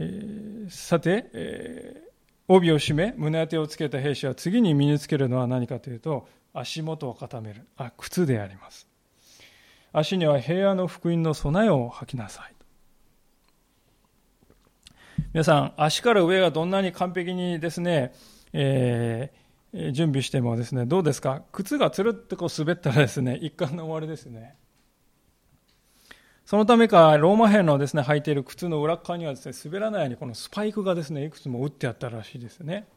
[0.00, 2.02] え、さて、え、
[2.48, 7.68] 帯を締め胸当てをつけた兵士は次に身につけるのは何かというと足元を固める。
[7.76, 8.88] あ靴であります。
[9.92, 12.54] 足には平和の福音の備えを履きなさい。
[15.32, 18.12] 皆さん、足から上がどんなに完璧にですね、
[18.52, 21.44] えー、準備してもですね、どうですか？
[21.52, 24.56] 靴がつるってこう滑ったらですね、一貫の終わりですね。
[26.50, 32.88] そのためか、ローマ兵のですね、履いている靴の裏側にはですね、滑らないようにこのスパイクがですね、いくつも打ってあったらしいですね。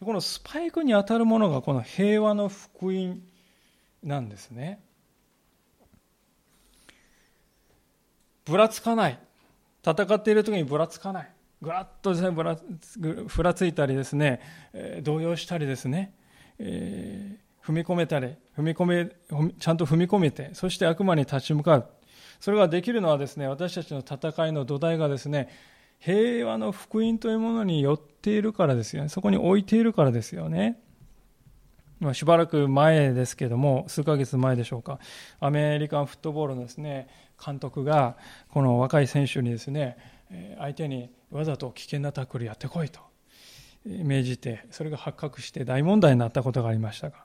[0.00, 3.20] このスパイクに当たるものがこの平和の福音
[4.02, 4.80] なんですね。
[8.46, 9.18] ぶらつかない。
[9.84, 11.30] 戦っている時にぶらつかない。
[11.60, 12.56] ぐらっとですね、ぶら
[13.26, 14.40] ふらついたりですね、
[15.02, 16.14] 動揺したりですね、
[16.58, 21.90] えー、踏み込めたり、踏み込め、ちゃんと踏み込めて、そして悪魔に立ち向かう。
[22.40, 25.48] それができるのはですね、私たちの戦いの土台がですね、
[25.98, 29.08] 平和の福音というものによっているからですよね。
[29.08, 30.80] そこに置いているからですよね。
[31.98, 35.00] まあ、しばらく前ですけども、数ヶ月前でしょうか、
[35.40, 37.08] アメリカンフットボールのですね、
[37.44, 38.16] 監督が
[38.50, 39.96] この若い選手にですね
[40.58, 43.00] 相手にわざと危険なタックルやってこいと
[43.86, 47.24] 命じてそれが発覚して大問題になったことがありましたが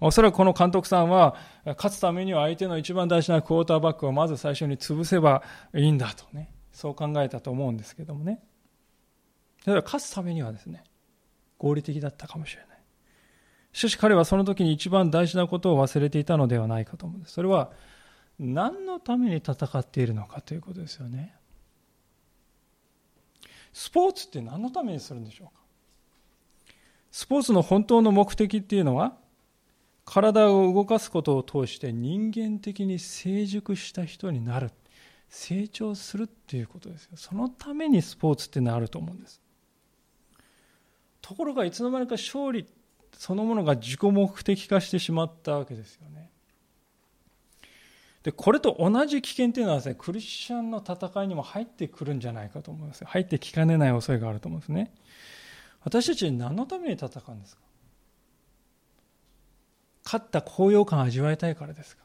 [0.00, 5.42] おそらくこの監督さんは勝つためには相手の一番大事なクォーターバックをまず最初に潰せば
[5.74, 8.40] いいんだとねそう考えたと思うんですけどもね。
[9.64, 10.84] だから勝つためにはですね
[11.58, 12.76] 合理的だったかもしれない。
[13.72, 17.34] しかし彼はその時に一番大事なことを忘れていたのではないかと思うんです。
[17.34, 17.70] それは
[18.38, 21.34] 何のために戦っているのかということですよね。
[23.72, 25.62] スポーツって何のためにするんでしょうか。
[27.10, 29.16] スポーツの本当の目的っていうのは
[30.06, 34.70] 体を動かすことを通して人間的に成熟した人になる。
[35.28, 37.10] 成長するっていうことですよ。
[37.16, 39.40] そのためにスポーツってのはあると思うんです。
[41.20, 42.64] ところがいつの間にか勝利
[43.18, 46.30] そのものが自己目的化してしまったわけですよね。
[48.22, 54.94] でこれと同じ危険というのはですねクリスチャンの戦いにも入ってくるんじゃないかと思います入ってきかねない恐れがあると思うんですね。
[55.82, 57.62] 私たち何のために戦うんですか？
[60.06, 62.04] 勝った高揚感を味わいたいからですか？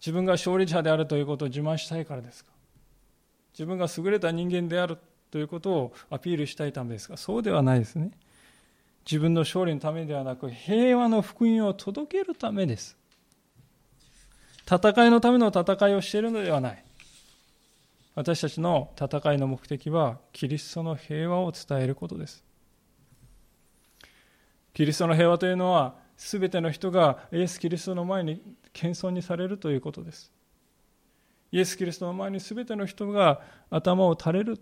[0.00, 2.50] 自分が勝利者であるということを自慢したいからですか？
[3.52, 4.96] 自分が優れた人間である
[5.30, 7.18] ということをアピールしたいためですか？
[7.18, 8.10] そうではないですね。
[9.04, 12.96] 自分の勝利のためではなく平和の福音を届けるためです。
[14.64, 16.84] 戦いのための戦いをしているのではない。
[18.14, 22.44] 私たちの戦いの目的は、キリストの平和を伝えることです。
[24.74, 28.42] キリストの平和というのは、すべての人がイエス・キリストの前に
[28.74, 30.30] 謙遜にされるということです。
[31.50, 34.60] イエス・キリストの前にすべての人が頭を垂れる。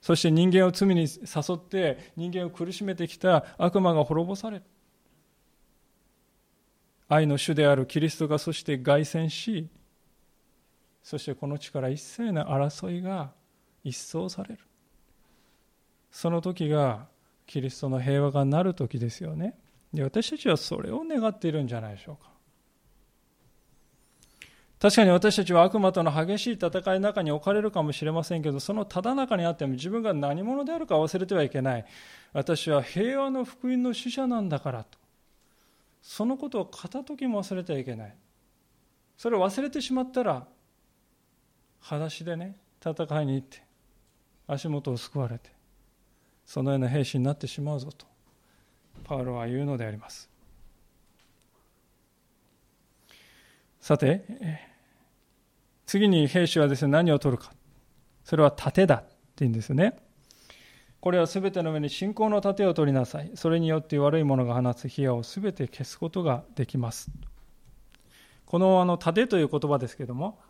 [0.00, 4.62] そして人間を罪に誘って人間を苦しめてきた悪魔が滅ぼされる。
[7.08, 9.68] 愛の主であるキリストがそして凱旋し
[11.02, 13.30] そしてこの地から一切の争いが
[13.84, 14.58] 一掃される
[16.10, 17.06] その時が
[17.46, 19.54] キリストの平和がなる時ですよね
[19.92, 22.30] で私たちはそれを願っているんじゃないでしょうか。
[24.78, 31.86] 確かに私たちは悪魔との激しい戦いの中に置かれるかもしれませんけどそのただ中にあっても自分が何者であるか忘れてはいけない。
[32.32, 34.98] 私は平和の福音の使者なんだからと。
[36.02, 38.14] そのことを片時も忘れてはいけない。
[39.16, 40.46] それを忘れてしまったら
[41.80, 43.62] 裸足でね戦いに行って
[44.46, 45.50] 足元を救われて
[46.44, 48.06] そのような兵士になってしまうぞと。
[49.04, 50.28] パウロは言うのであります
[53.80, 54.24] さて
[55.86, 57.52] 次に兵士はですね何を取るか
[58.24, 59.06] それは盾だって
[59.38, 59.96] 言うんですね
[61.06, 63.30] これはすべての上に信仰の盾を取りなさい。
[63.36, 67.12] それによって悪いものが放つ火矢をすべて消すことができます。
[68.44, 70.40] このあの盾という言葉ですけども、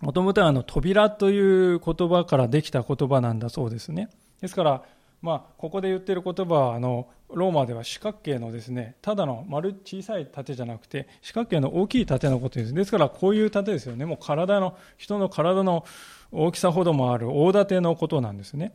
[0.00, 4.08] もともとはあの扉という言葉からできた言葉なんだそうですね。
[4.40, 4.84] ですから、
[5.22, 15.84] まあ、ここで言ってる言葉はあのローマでは四角形のですねただの丸小さい盾じゃなくて四角形の大きい盾のことですですからこういう盾ですよねもう体の人の体の
[16.32, 18.72] 大きさほどもある大盾のことなんですね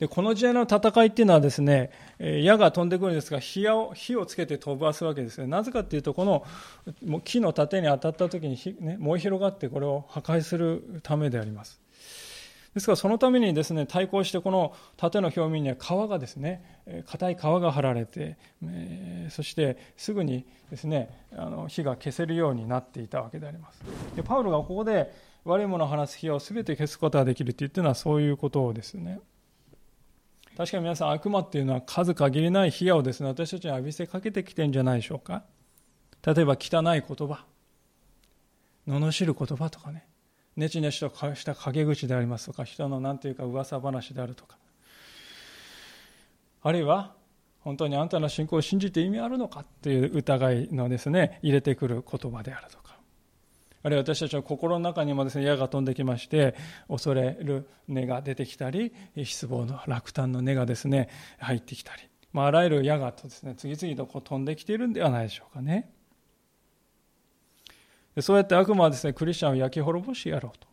[0.00, 5.46] で、この時代の戦いっていうのはですね、矢が飛んでくるんですが、火を火をつけて飛ばすわけですね。
[5.46, 6.42] なぜかっていうと、この
[7.22, 11.82] 木の盾に当たった時に、ね、燃え広がってこれを破壊するためであります。
[12.74, 18.36] ですからそのためにですね対抗してこの盾の表面には皮がですね硬い皮が張られて、
[19.28, 23.82] そしてすぐにですねあの火が消せるようになっていたわけであります。
[24.14, 25.12] でパウロがここで
[25.44, 29.20] 悪いものを放つ火を全て消すことができるって言ってるのはそういうことですね。
[30.56, 35.42] 確かに皆さん悪魔っていうのは数限りない火をですね私たちに浴びせかけてきてるんじゃないでしょうか。
[36.24, 37.46] 例えば汚い言葉。
[38.86, 40.06] 罵る言葉とかね。
[40.60, 44.58] ねちねちとした陰口でありますとか人の何ていうか噂話であるとか。
[46.62, 47.14] あるいは
[47.60, 52.98] 本当にあんたの信仰を信じて意味あるのかっていう疑いのですね入れてくる言葉であるとか。
[53.82, 56.54] あるいは私たちの心の中にもですね矢が飛んできまして
[56.88, 61.08] 恐れる根が出てきたり失望の落胆の根がですね
[61.38, 62.02] 入ってきたり、
[62.34, 65.90] まあ、あらゆる矢がとですね次々とこう飛んできているんではないでしょうかね。
[68.18, 70.66] そうやって悪魔はですね、クリスチャンを焼き滅ぼしやろうと。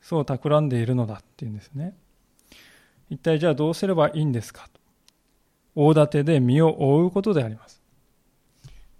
[0.00, 1.94] そう企んでいるのだっていうんですね。
[3.10, 4.80] 一体じゃあどうすればいいんですかと。
[5.74, 7.82] 大盾で身を覆うことであります。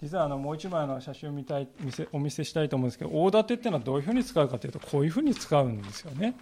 [0.00, 6.34] 実はあのもう一枚の写真を見たい見せお見せしたいと思うんですけど、大盾っていうのはどういうふうに使うかというと、こういうふうに使うんですよね。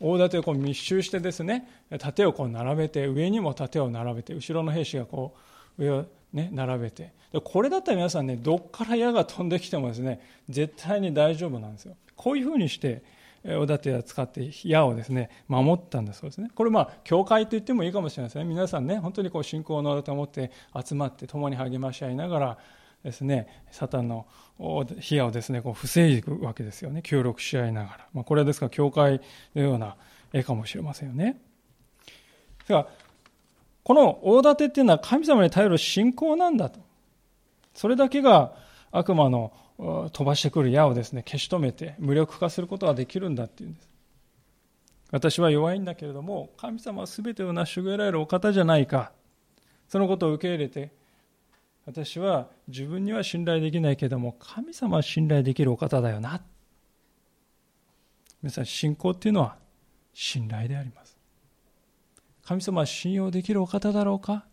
[0.00, 1.68] 大盾をこう密集してですね、
[1.98, 5.34] 盾をこう並べて、上にも盾を並べて、後ろの兵士がこ
[5.78, 7.12] う上をね、並べて。
[7.44, 10.20] これだったら皆さんねどっから矢が飛んできてもですね
[10.50, 11.96] 絶対に大丈夫なんですよ。
[12.14, 13.02] こういうふうにして
[13.58, 16.50] おだてを使って矢をですね守ったんだそうですね。
[16.54, 18.44] これまあ教会と言ってもいいかもしれないですね。
[18.44, 20.50] 皆さんね本当にこう信仰のおだてを持って
[20.84, 22.58] 集まって共に励まし合いながら
[23.02, 24.26] ですねサタンの
[25.00, 27.00] 火矢をですねこう防いでいくわけですよね。
[27.02, 29.20] 協力し合いながら、まあ、これはですから教会
[29.54, 29.96] のような
[30.32, 31.40] 絵かもしれませんよね。
[32.68, 32.86] では
[33.84, 36.80] この大盾っていうのは神様に頼る信仰なんだと。
[37.74, 38.54] それだけが
[38.90, 39.52] 悪魔の
[40.12, 43.88] 飛ばしてくる矢をですね、消し止めて無力化することができるんだっていうんです。
[45.10, 49.12] 私は弱いんだけれども、神様は全てを成し遂げられるお方じゃないか。
[49.88, 50.90] そのことを受け入れて、
[51.84, 56.40] 私は自分には信頼できないけれども、神様は信頼できるお方だよな。
[58.42, 59.56] 皆さん、信仰っていうのは
[60.14, 61.11] 信頼であります。
[62.44, 64.44] 神様は信用できるお方だろうか？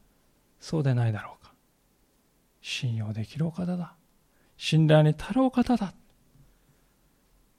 [0.59, 1.53] そうでないだろうか？
[2.61, 3.95] 信用できるお方だ。
[4.57, 5.93] 信頼に足るお方だ。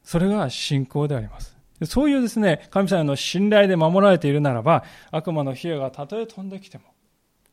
[0.02, 1.56] それが信仰であります。
[1.84, 6.84] そういうですね、神様の信頼で守られているならば、悪魔の火がたとえ飛んできても、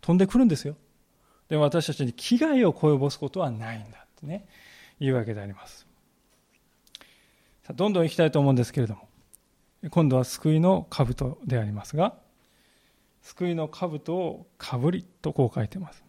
[0.02, 0.76] 飛んでくるんですよ。
[1.48, 4.46] でも私たちに危害を及ぼすことはないんだってね、
[5.00, 5.88] 言うわけであります。
[7.74, 9.08] どんどん行きたいと思うんですけれども、
[9.90, 12.16] 今度は救いの兜でありますが、
[13.28, 16.02] 救いの兜をかぶりとこう書いてます。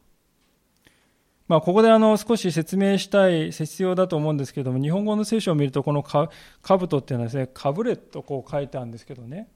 [1.48, 6.30] まあ、ここであの少し説明したい必要だと思うんですけども、日本語の聖書を見ると、このか
[6.62, 9.48] 兜っていうのはですね、かぶれとこう書いてあるんですけどね、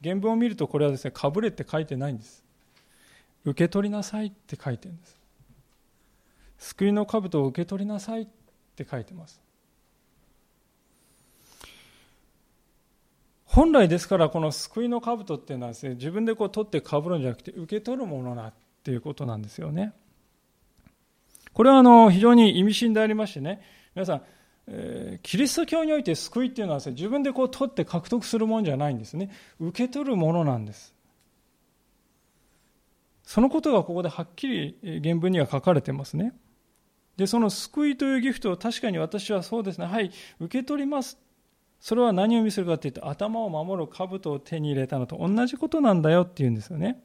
[0.00, 2.44] 原文を見るとこれはですね、かぶれって書いてないんです。
[3.44, 5.18] 受け取りなさいって書いてるんです。
[6.58, 8.26] 救いの兜を受け取りなさいっ
[8.76, 9.40] て書いてます。
[13.52, 19.92] 本来ですからこの救いの兜っていうのはですね自分でこう取ってかぶるんじゃなくて受け取るものだっていうことなんですよね。
[21.52, 23.60] これはあの非常に意味深でありましてね
[23.94, 24.22] 皆さん、
[24.68, 29.30] え、キリスト教において救いっていうのはです、ね、自分でこう取って獲得するもんじゃないんですね。
[29.60, 30.94] 受け取るものなんです。
[33.22, 36.32] そのことがここではっきり原文には書かれてますね。
[37.18, 41.18] でその救いというギフトを確かに私はそうですねはい受け取ります
[41.82, 47.02] それは何を意味するかというと頭を守る兜を手に入れたのと同じことなんだよっていうんですよね。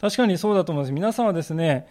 [0.00, 0.92] 確かにそうだと思います。
[0.92, 1.86] 皆さんはですね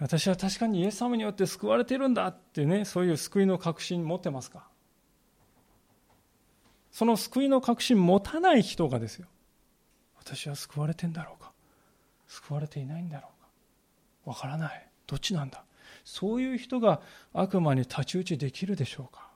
[0.00, 4.66] 私は確かにイエス様によって救われてるんだってねそういう救いの確信持ってますか？
[6.90, 9.28] その救いの確信持たない人がですよ。
[10.18, 11.52] 私は救われてんだろうか？
[12.26, 13.28] 救われていないんだろ
[14.24, 14.30] うか？
[14.30, 14.88] わからない。
[15.06, 15.62] どっちなんだ？
[16.04, 19.27] そういう人が悪魔に太刀打ちできるでしょうか？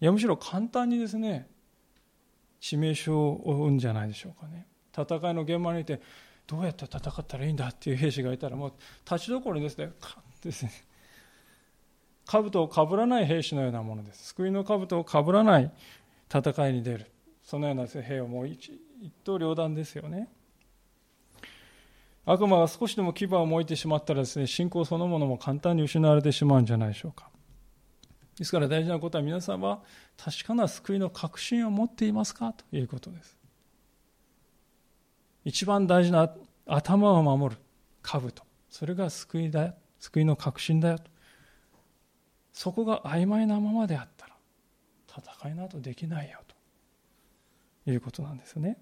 [0.00, 1.48] いやむしろ簡単にですね
[2.60, 4.66] 致命傷を負うんじゃないでしょうかね。
[4.92, 6.00] 戦いの現場にいて
[6.46, 8.72] どうやって戦ったらいいんだっていう兵士がいたらもう
[9.08, 9.92] 立ちどころにですね
[10.42, 10.72] ですね
[12.26, 14.28] 兜をかぶらない兵士のようなものです。
[14.28, 15.72] 救いの兜をかぶらない
[16.32, 17.10] 戦いに出る。
[17.42, 20.28] そのような兵をもう一一刀両断ですよね。
[22.26, 27.30] 悪魔が少しでも牙を向いてしまったらですね信仰そのものも簡単に失われてしまうんじゃないでしょうか。
[28.38, 29.82] ですから大事なことは皆さんは
[30.16, 33.36] 確かな救いの確信を持っていますかということです。
[35.44, 36.32] 一番大事な
[36.66, 37.60] 頭を守る
[38.02, 38.44] 兜。
[38.70, 39.74] それが救いだよ。
[39.98, 41.04] 救いの確信だよと。
[42.52, 44.36] そこが曖昧なままであったら
[45.08, 46.38] 戦いなどできないよ
[47.84, 48.78] ということなんですね。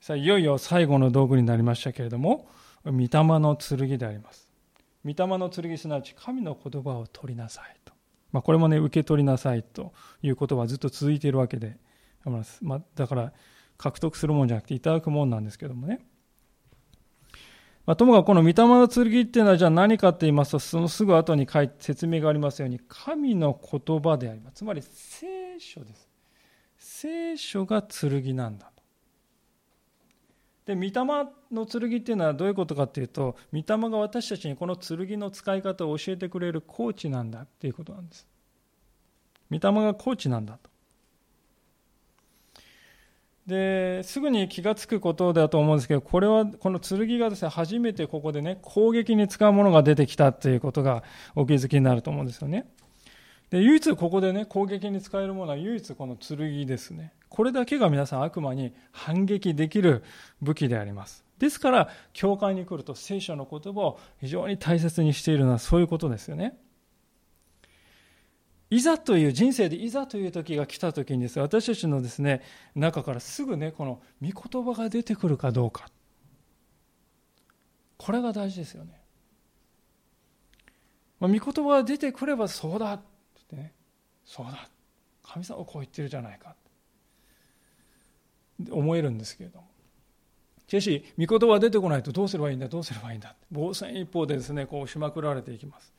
[0.00, 2.48] さあいよいよ最後の道具になりましたけれども
[2.84, 4.47] 御霊の剣であります。
[5.04, 7.92] 御霊の剣すなわち神の言葉を取りなさいと。
[8.32, 9.92] まあ、これもね受け取りなさいと
[10.22, 11.78] いうことはずっと続いているわけで、
[12.60, 13.32] まあ、だから
[13.78, 16.00] 獲得するもんじゃなくていただくもんなんですけどもね。
[17.86, 24.56] まあ、ともかくこの御霊の剣っていうのはじゃあ何かって言いますと、そのすぐ後に書いて説明がありますように、神の言葉であります。
[24.56, 26.06] つまり聖書です。
[26.76, 28.67] 聖書が剣なんだ。
[30.68, 30.90] で、御霊
[31.50, 38.28] の剣っていうのはどういうことかっていうと、御霊が私たちにこの剣の使い方を教えてくれるコーチなんだっていうことなんです。
[39.50, 40.68] 御霊がコーチなんだと。
[43.46, 51.02] ですぐに気が付くことだと思うんですけど、これは、この剣がですね、初めてここでね、攻撃に使うものが出てきたということが
[51.34, 52.70] お気づきになると思うんですよね。
[53.48, 57.14] で、唯一ここでね、攻撃に使えるものは唯一この剣ですね。
[57.28, 60.02] これだけが皆さん悪魔に反撃できる
[60.40, 61.24] 武器であります。
[61.38, 66.58] ですから、教会に来ると聖書の言葉を非常に大切にしているのはそういうことですよね。
[68.70, 72.42] いざという人生でいざという時が来た時にです私たちのですね
[72.74, 75.88] 中からすぐねこの御言葉が出てくるかどうか。
[77.96, 79.00] これが大事ですよね、
[81.18, 83.00] まあ、御言葉が出てくればそうだっ
[83.48, 83.72] てね。
[84.24, 84.68] そうだ。
[85.22, 86.54] 神様はこう言ってるじゃないか。
[88.70, 89.68] 思えるんですけれども
[90.66, 95.92] しかし御言葉が出てこないとどうすればいいんだどうすればいいんだ防戦一方でですねこうしまくられていきます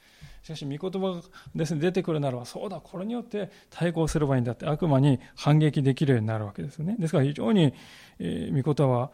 [0.43, 1.21] しかし、御言葉が
[1.55, 6.95] ですね、出てくるならば、そうだ、これによって対抗すればいいんだって、悪魔に反撃できるようになるわけですね。
[6.97, 7.73] ですから非常に、
[8.19, 9.11] えー、御言葉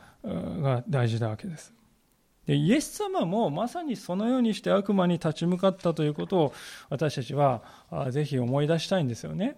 [0.62, 1.74] が大事なわけです。
[2.46, 6.54] でイエス様もまさにそのようにして悪魔に立ち向かったということを
[6.90, 7.64] 私たちは
[8.12, 9.58] ぜひ思い出したいんですよね。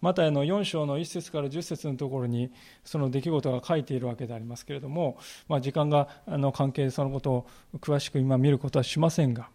[0.00, 2.52] またの4章の1節から10節のところに
[2.84, 5.18] その出来事が書いているわけでありますけれども、
[5.48, 7.46] まあ、時間がの関係でそのことを
[7.80, 9.48] 詳しく今見ることはしませんが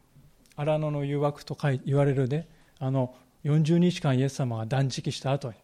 [0.55, 2.47] 荒野の誘惑と言われるで
[2.79, 3.15] あの
[3.45, 5.55] 40日間イエス様が断食した後に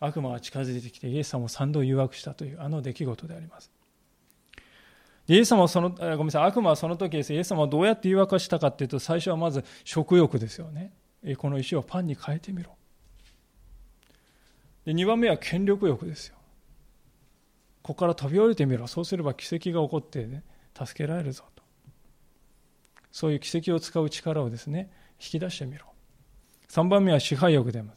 [0.00, 3.70] 悪魔が近づいてきてイエス様を3度誘惑したというあの出来事であります。
[5.26, 7.34] イエス様はそのごめんなさい悪魔はその時です。
[7.34, 10.92] イエス様はどうやって誘惑したかというと最初はまず食欲ですよね。
[11.36, 12.77] この石をパンに変えてみろ。
[14.88, 16.36] で2番目は権力欲ですよ。
[17.82, 18.86] ここから飛び降りてみろ。
[18.86, 20.42] そうすれば奇跡が起こって、ね、
[20.74, 21.62] 助けられるぞと。
[23.12, 25.84] そういう奇跡を使う力をですね引き出してみろ。
[26.70, 27.92] 3番目は支配欲でも。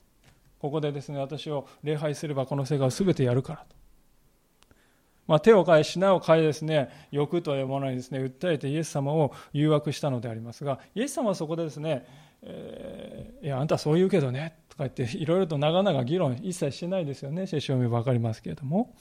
[0.59, 3.75] ここでですね私を礼拝すればこの世界を全てやるからと、
[5.27, 12.05] まあ、手を変え品を変えですね欲というものにですね訴えてイエス様を誘惑したのでありますがイエス様はそこでですね、
[12.41, 14.60] えー、いやあんたはそう言うけどね。
[14.71, 18.95] とか言っていろいろと長々議論一切してないですよね聖書を見ば分かりますけれども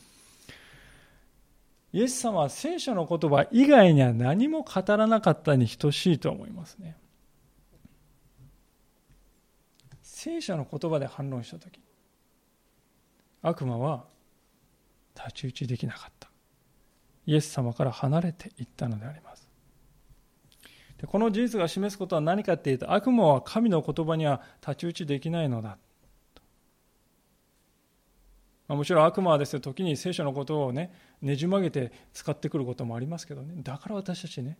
[1.93, 6.97] イエス様は聖書の言葉以外には何も語らなかったに等しいと思いますね。
[10.03, 11.81] 聖書の言葉で反論したとき、
[13.43, 14.05] 悪魔は
[15.15, 16.31] 太刀打ちできなかった。
[17.27, 19.50] イエス様から離れていったのであります。
[21.01, 25.79] でこの事実が示すことは何かっていうと、悪魔は神の言葉には太刀打ちできないのだ。
[28.69, 30.93] ま、もちろん悪魔はですね、時に聖書のことをね、
[31.23, 34.59] ねじ曲げて使ってくることもありますけどね、だから私たちね、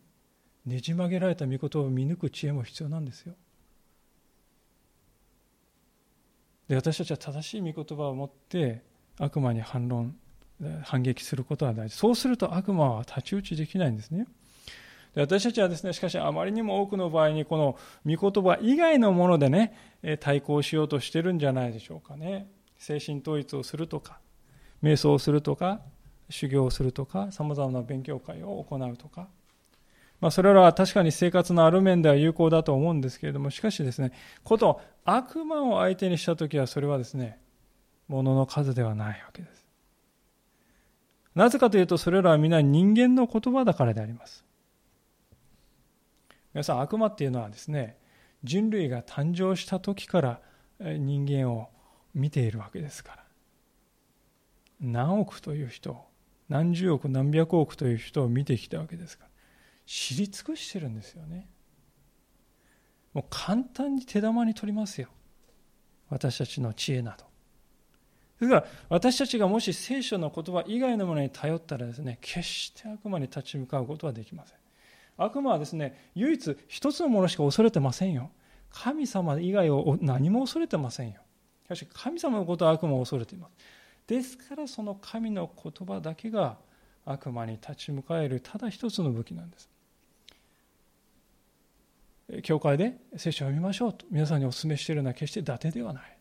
[0.65, 3.35] ねじ曲げられた御事を見抜く知恵も必要なんですよ。
[6.67, 8.81] で私たちは正しい御言葉を持って
[9.19, 10.15] 悪魔に反論
[10.83, 14.25] 反撃することは大事そうすると悪魔は太刀打ちできないんですね
[15.15, 19.75] で私たちはですねしかしあまりにも多くの場合にこの御言葉以外のものでね
[20.19, 22.47] 対抗しようとしてるんじゃないでしょうかね。
[22.77, 24.19] 精神統一をするとか
[24.81, 25.81] 瞑想をするとか
[26.29, 29.27] 修行をするとかさまざまな勉強会を行うとか、
[30.19, 37.37] まあ、それらは確かに生活のある面では有効だと思うんですけれどもしかしですねこと悪魔を相手にした時はそれはですね
[38.07, 39.61] ものの数ではないわけです。
[41.33, 44.43] なぜかというとそれらは皆人間の言葉だからであります。
[46.53, 47.97] 皆さん悪魔っていうのはですね
[48.43, 50.41] 人類が誕生した時から
[50.79, 51.69] 人間を
[52.13, 53.23] 見ているわけですから
[54.79, 56.05] 何億という人を
[56.49, 59.29] 何十億何百億という人を見てきたわけですから
[59.85, 61.47] 知り尽くしてるんですよね
[63.13, 65.09] もう簡単に手玉に取りますよ。
[66.09, 67.25] 私たちの知恵など。
[68.39, 74.57] ですから私たちがもし聖書の言葉以外のものに頼ったらですね、決して悪魔に立ち向かうことはできません。
[75.17, 78.31] 悪魔はですね、唯一一つのものしか恐れてませんよ。
[78.71, 81.21] 神様以外を何も恐れてませんよ。
[81.65, 83.51] しかし神様のことは悪魔を恐れています。
[84.07, 86.57] ですからその神の言葉だけが
[87.05, 89.69] 悪魔に立ち向かえるただ一つの武器なんです。
[92.43, 96.17] 教会で聖書を読みましょうと皆さんにお勧めしているのは決して伊達ではない。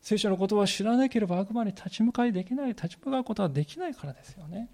[0.00, 4.68] 聖書の言葉を知らなければ悪魔に立ち向かいできない、立ち向かうことはできないからですよね。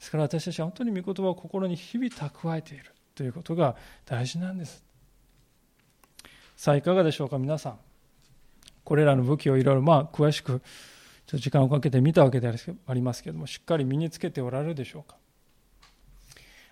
[0.00, 3.76] ですから私たちは本当に御言葉を心に日々蓄えているということが
[4.06, 4.82] 大事なんです。
[6.56, 7.78] さあいかがでしょうか皆さん。
[8.82, 10.60] これらの武器をいろいろまあ詳しくちょっ
[11.26, 15.16] と時間をかけて見たわけでありますけれどもしっかり身につけておられるでしょうか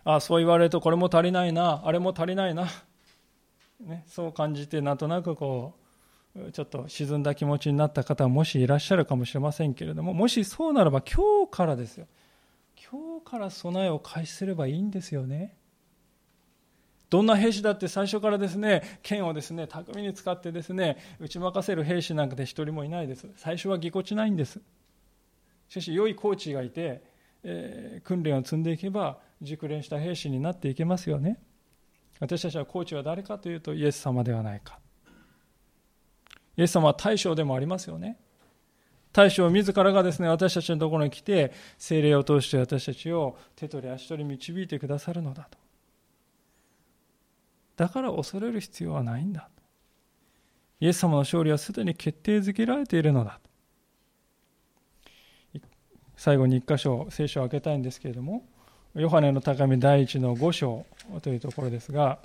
[0.05, 2.67] ああそう言われるとこれも足りないなあれも足りないな、
[3.81, 5.75] ね、そう感じてなんとなくこ
[6.35, 12.07] うちょっと沈んだ気持ちになった方もしいらっしゃるかもしれませんけれどももしそうならば今日からですよ
[12.91, 15.59] 今日から備えを開始すればいいんですよね
[17.11, 23.29] どんな兵士だって最初からですね、剣をですね、巧みに使ってですね、打ち負かせる兵士なんかで一人もいないです。
[23.37, 24.61] 最初はぎこちないんです。
[25.71, 27.03] しかし、良いコーチがいて、
[27.45, 31.41] えー、訓練を積んでいけば、熟練した兵士になっていけますよね。
[32.21, 34.79] 私たちはコーチは誰かというと、イエス様ではないか。
[36.59, 38.19] イエス様は大将でもありますよね。
[39.13, 45.59] 大将自らがですね、私たちのところに来て、精霊を通して私たちを手取り足取り導いてくださるのだと。
[47.77, 49.49] だから恐れる必要はないんだ。
[50.81, 53.41] イエス様の勝利はすでに決定づけられているのだ。
[56.17, 58.45] 最後に一箇所聖書を開けたいんですけれども、
[58.95, 60.85] ヨハネの高み第一の5章
[61.23, 62.19] というところですが、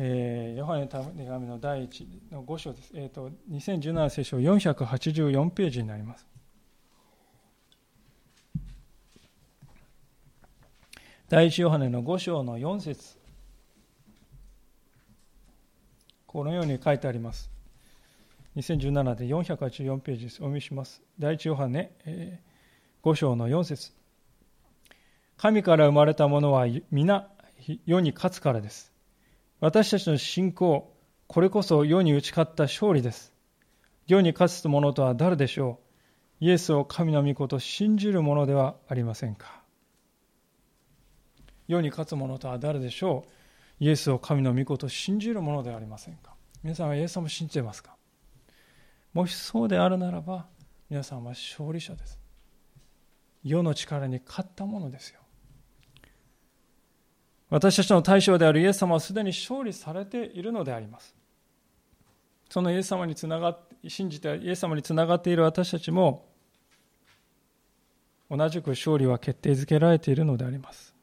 [0.00, 2.92] えー、ヨハネの手紙の第一の5章です。
[2.94, 6.24] えっ、ー、と、2017聖書484ページになります。
[11.28, 13.18] 第一ヨハネの5章の4節
[16.28, 17.50] このように書いてあります。
[18.54, 20.34] 2017で484ページです。
[20.34, 21.02] お読みします。
[21.18, 22.40] 第一ヨハネ、え
[23.02, 23.92] 5章の4節
[25.36, 27.28] 神から生まれたものは皆
[27.84, 28.92] 世に勝つからです。
[29.60, 30.94] 私たちの信仰、
[31.26, 33.32] これこそ世に打ち勝った勝利です。
[34.06, 35.80] 世に勝つ者とは誰でしょ
[36.40, 36.44] う。
[36.44, 39.62] イエスを神の御子と信じる者ではありませんか。
[41.66, 43.24] 世に勝つ者とは誰でしょ
[43.80, 43.84] う。
[43.84, 46.34] イエスを神の御子と信じる者ではありませんか。
[46.62, 47.96] 皆さんはイエス様を信じていますか。
[49.12, 50.46] もしそうであるならば
[50.88, 52.18] 皆さんは勝利者です。
[53.42, 55.20] 世の力に勝ったものですよ。
[57.50, 61.14] 私たちの対象であるイエス様はすでに勝利されているのであります。
[62.50, 66.26] そのイエス様につなが信じてイエス様につながっている私たちも
[68.30, 70.94] 同じく勝利は決定づけられているのであります。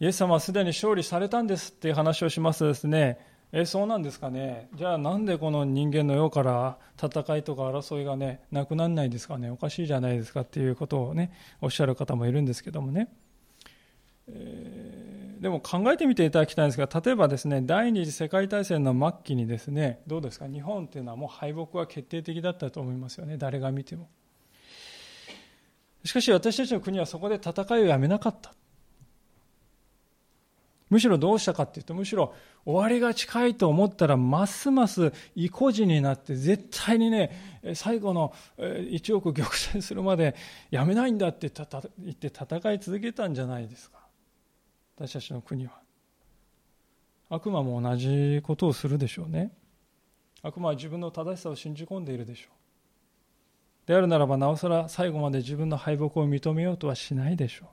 [0.00, 3.18] イエス様はすでに勝利されたんですっていう話をしますとですね、
[3.54, 13.08] えそうなんですかね、じゃあなんでこの人間の世から戦いとか争いがね、なくならないですかね、おかしいじゃないですかっていうことをね、おっしゃる方もいるんですけどもね。
[14.28, 24.08] えー、でも考えてみていただきたいんですが、例えばですね、第二次世界大戦の末期にですね、どうですか、日本っていうのはもう敗北は決定的だったと思いますよね、誰が見ても。
[26.04, 28.54] しかし私たちの国はそこで戦いをやめなかった。
[30.92, 32.34] むしろどうしたかっていうと、むしろ
[32.66, 40.36] 終わりが近いと思ったら、ますます意固地になって、絶対にね、最後の1億玉砕するまで
[40.70, 44.06] やめないんだって言って戦い続けたんじゃないですか。
[44.96, 45.80] 私たちの国は。
[47.30, 49.50] 悪魔も同じことをするでしょうね。
[50.42, 53.88] 悪魔は自分の正しさを信じ込んでいるでしょう。
[53.88, 57.68] であるならば、なおさら最後まで自分の敗北を認めようとはしないでしょう。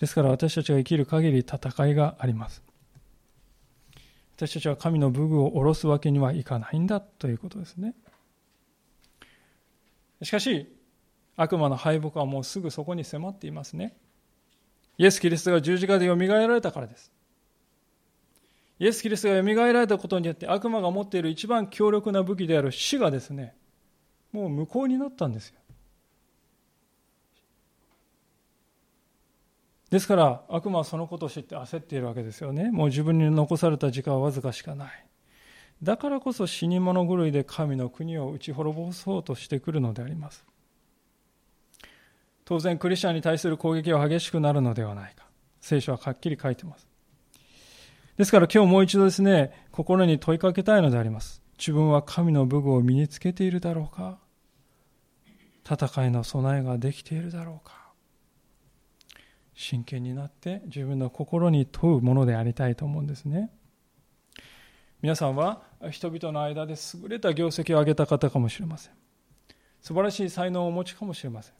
[0.00, 2.62] ですから私たちが生きる限り戦いがあります。
[4.36, 7.94] 私たちは神の武具を下ろすわけにはいかないんだということですね。
[10.22, 10.66] しかし、
[11.36, 13.96] 悪魔の敗北はもうすぐそこに迫っていますね。
[14.98, 17.10] イエス・キリストが十字架でよみがえられたからです。
[18.78, 23.54] イエス・キリストがよみがえられたことによって悪魔が持っている一番強力な武器である死がですね、
[24.32, 25.60] もう無効になったんですよ。
[29.90, 32.70] ですから悪魔はそのことを知って焦っているわけですよね。
[32.70, 35.06] もう自分に残された時間はわずかしかない。
[35.82, 40.44] だからこそ死に物狂いで神の国を打ち滅ぼそうとしてくるのであります。
[42.44, 45.26] 当然クリスチャンに対する攻撃は激しくなるのではないか。
[45.60, 46.88] 聖書ははっきり書いてます。
[48.16, 51.42] ですから今日もう一度ですね、心に問いかけたいのであります。
[51.58, 54.18] 自分は神の武具を身につけているだろうか
[55.68, 57.85] 戦いの備えができているだろうか
[59.56, 63.50] 真剣になって自分の心に問うものでありたいと思うんですね。
[65.00, 68.92] 皆さんは人々の間で優れた業績を上げた方かもしれません。
[69.80, 71.54] 素晴らしい才能をお持ちかもしれません。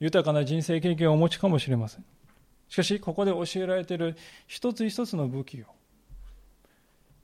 [0.00, 2.04] 豊かな人生経験をお持ちかもしれません。
[2.68, 4.16] しかし、ここで教えられている
[4.46, 5.64] 一つ一つの武器を、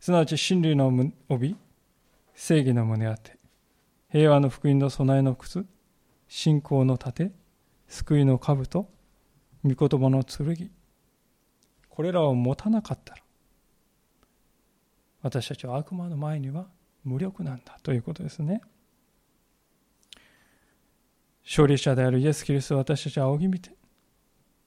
[0.01, 0.93] すなわち真理の
[1.29, 1.57] 帯、
[2.35, 3.39] 正義の胸当て、
[4.11, 5.65] 平和の福音の備えの靴、
[6.29, 7.33] 信仰の盾、
[7.89, 8.89] 救いの兜、
[9.65, 10.71] 御言葉の剣、
[11.89, 13.23] これらを持たなかったら、
[15.23, 16.67] 私たちは悪魔の前には
[17.03, 18.61] 無力なんだということですね。
[21.45, 23.71] 勝利者であるイエス・キリストを私たちは仰ぎ見て、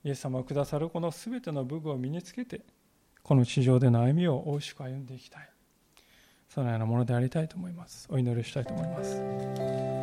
[0.04, 2.62] イエス様をくださるこの全ての武具を身につけて、
[3.22, 5.50] この地上での歩みを大しく歩んでいきたい。
[6.50, 8.08] そのようなものでありたいと思います。
[8.10, 9.97] お祈りしたいと思います。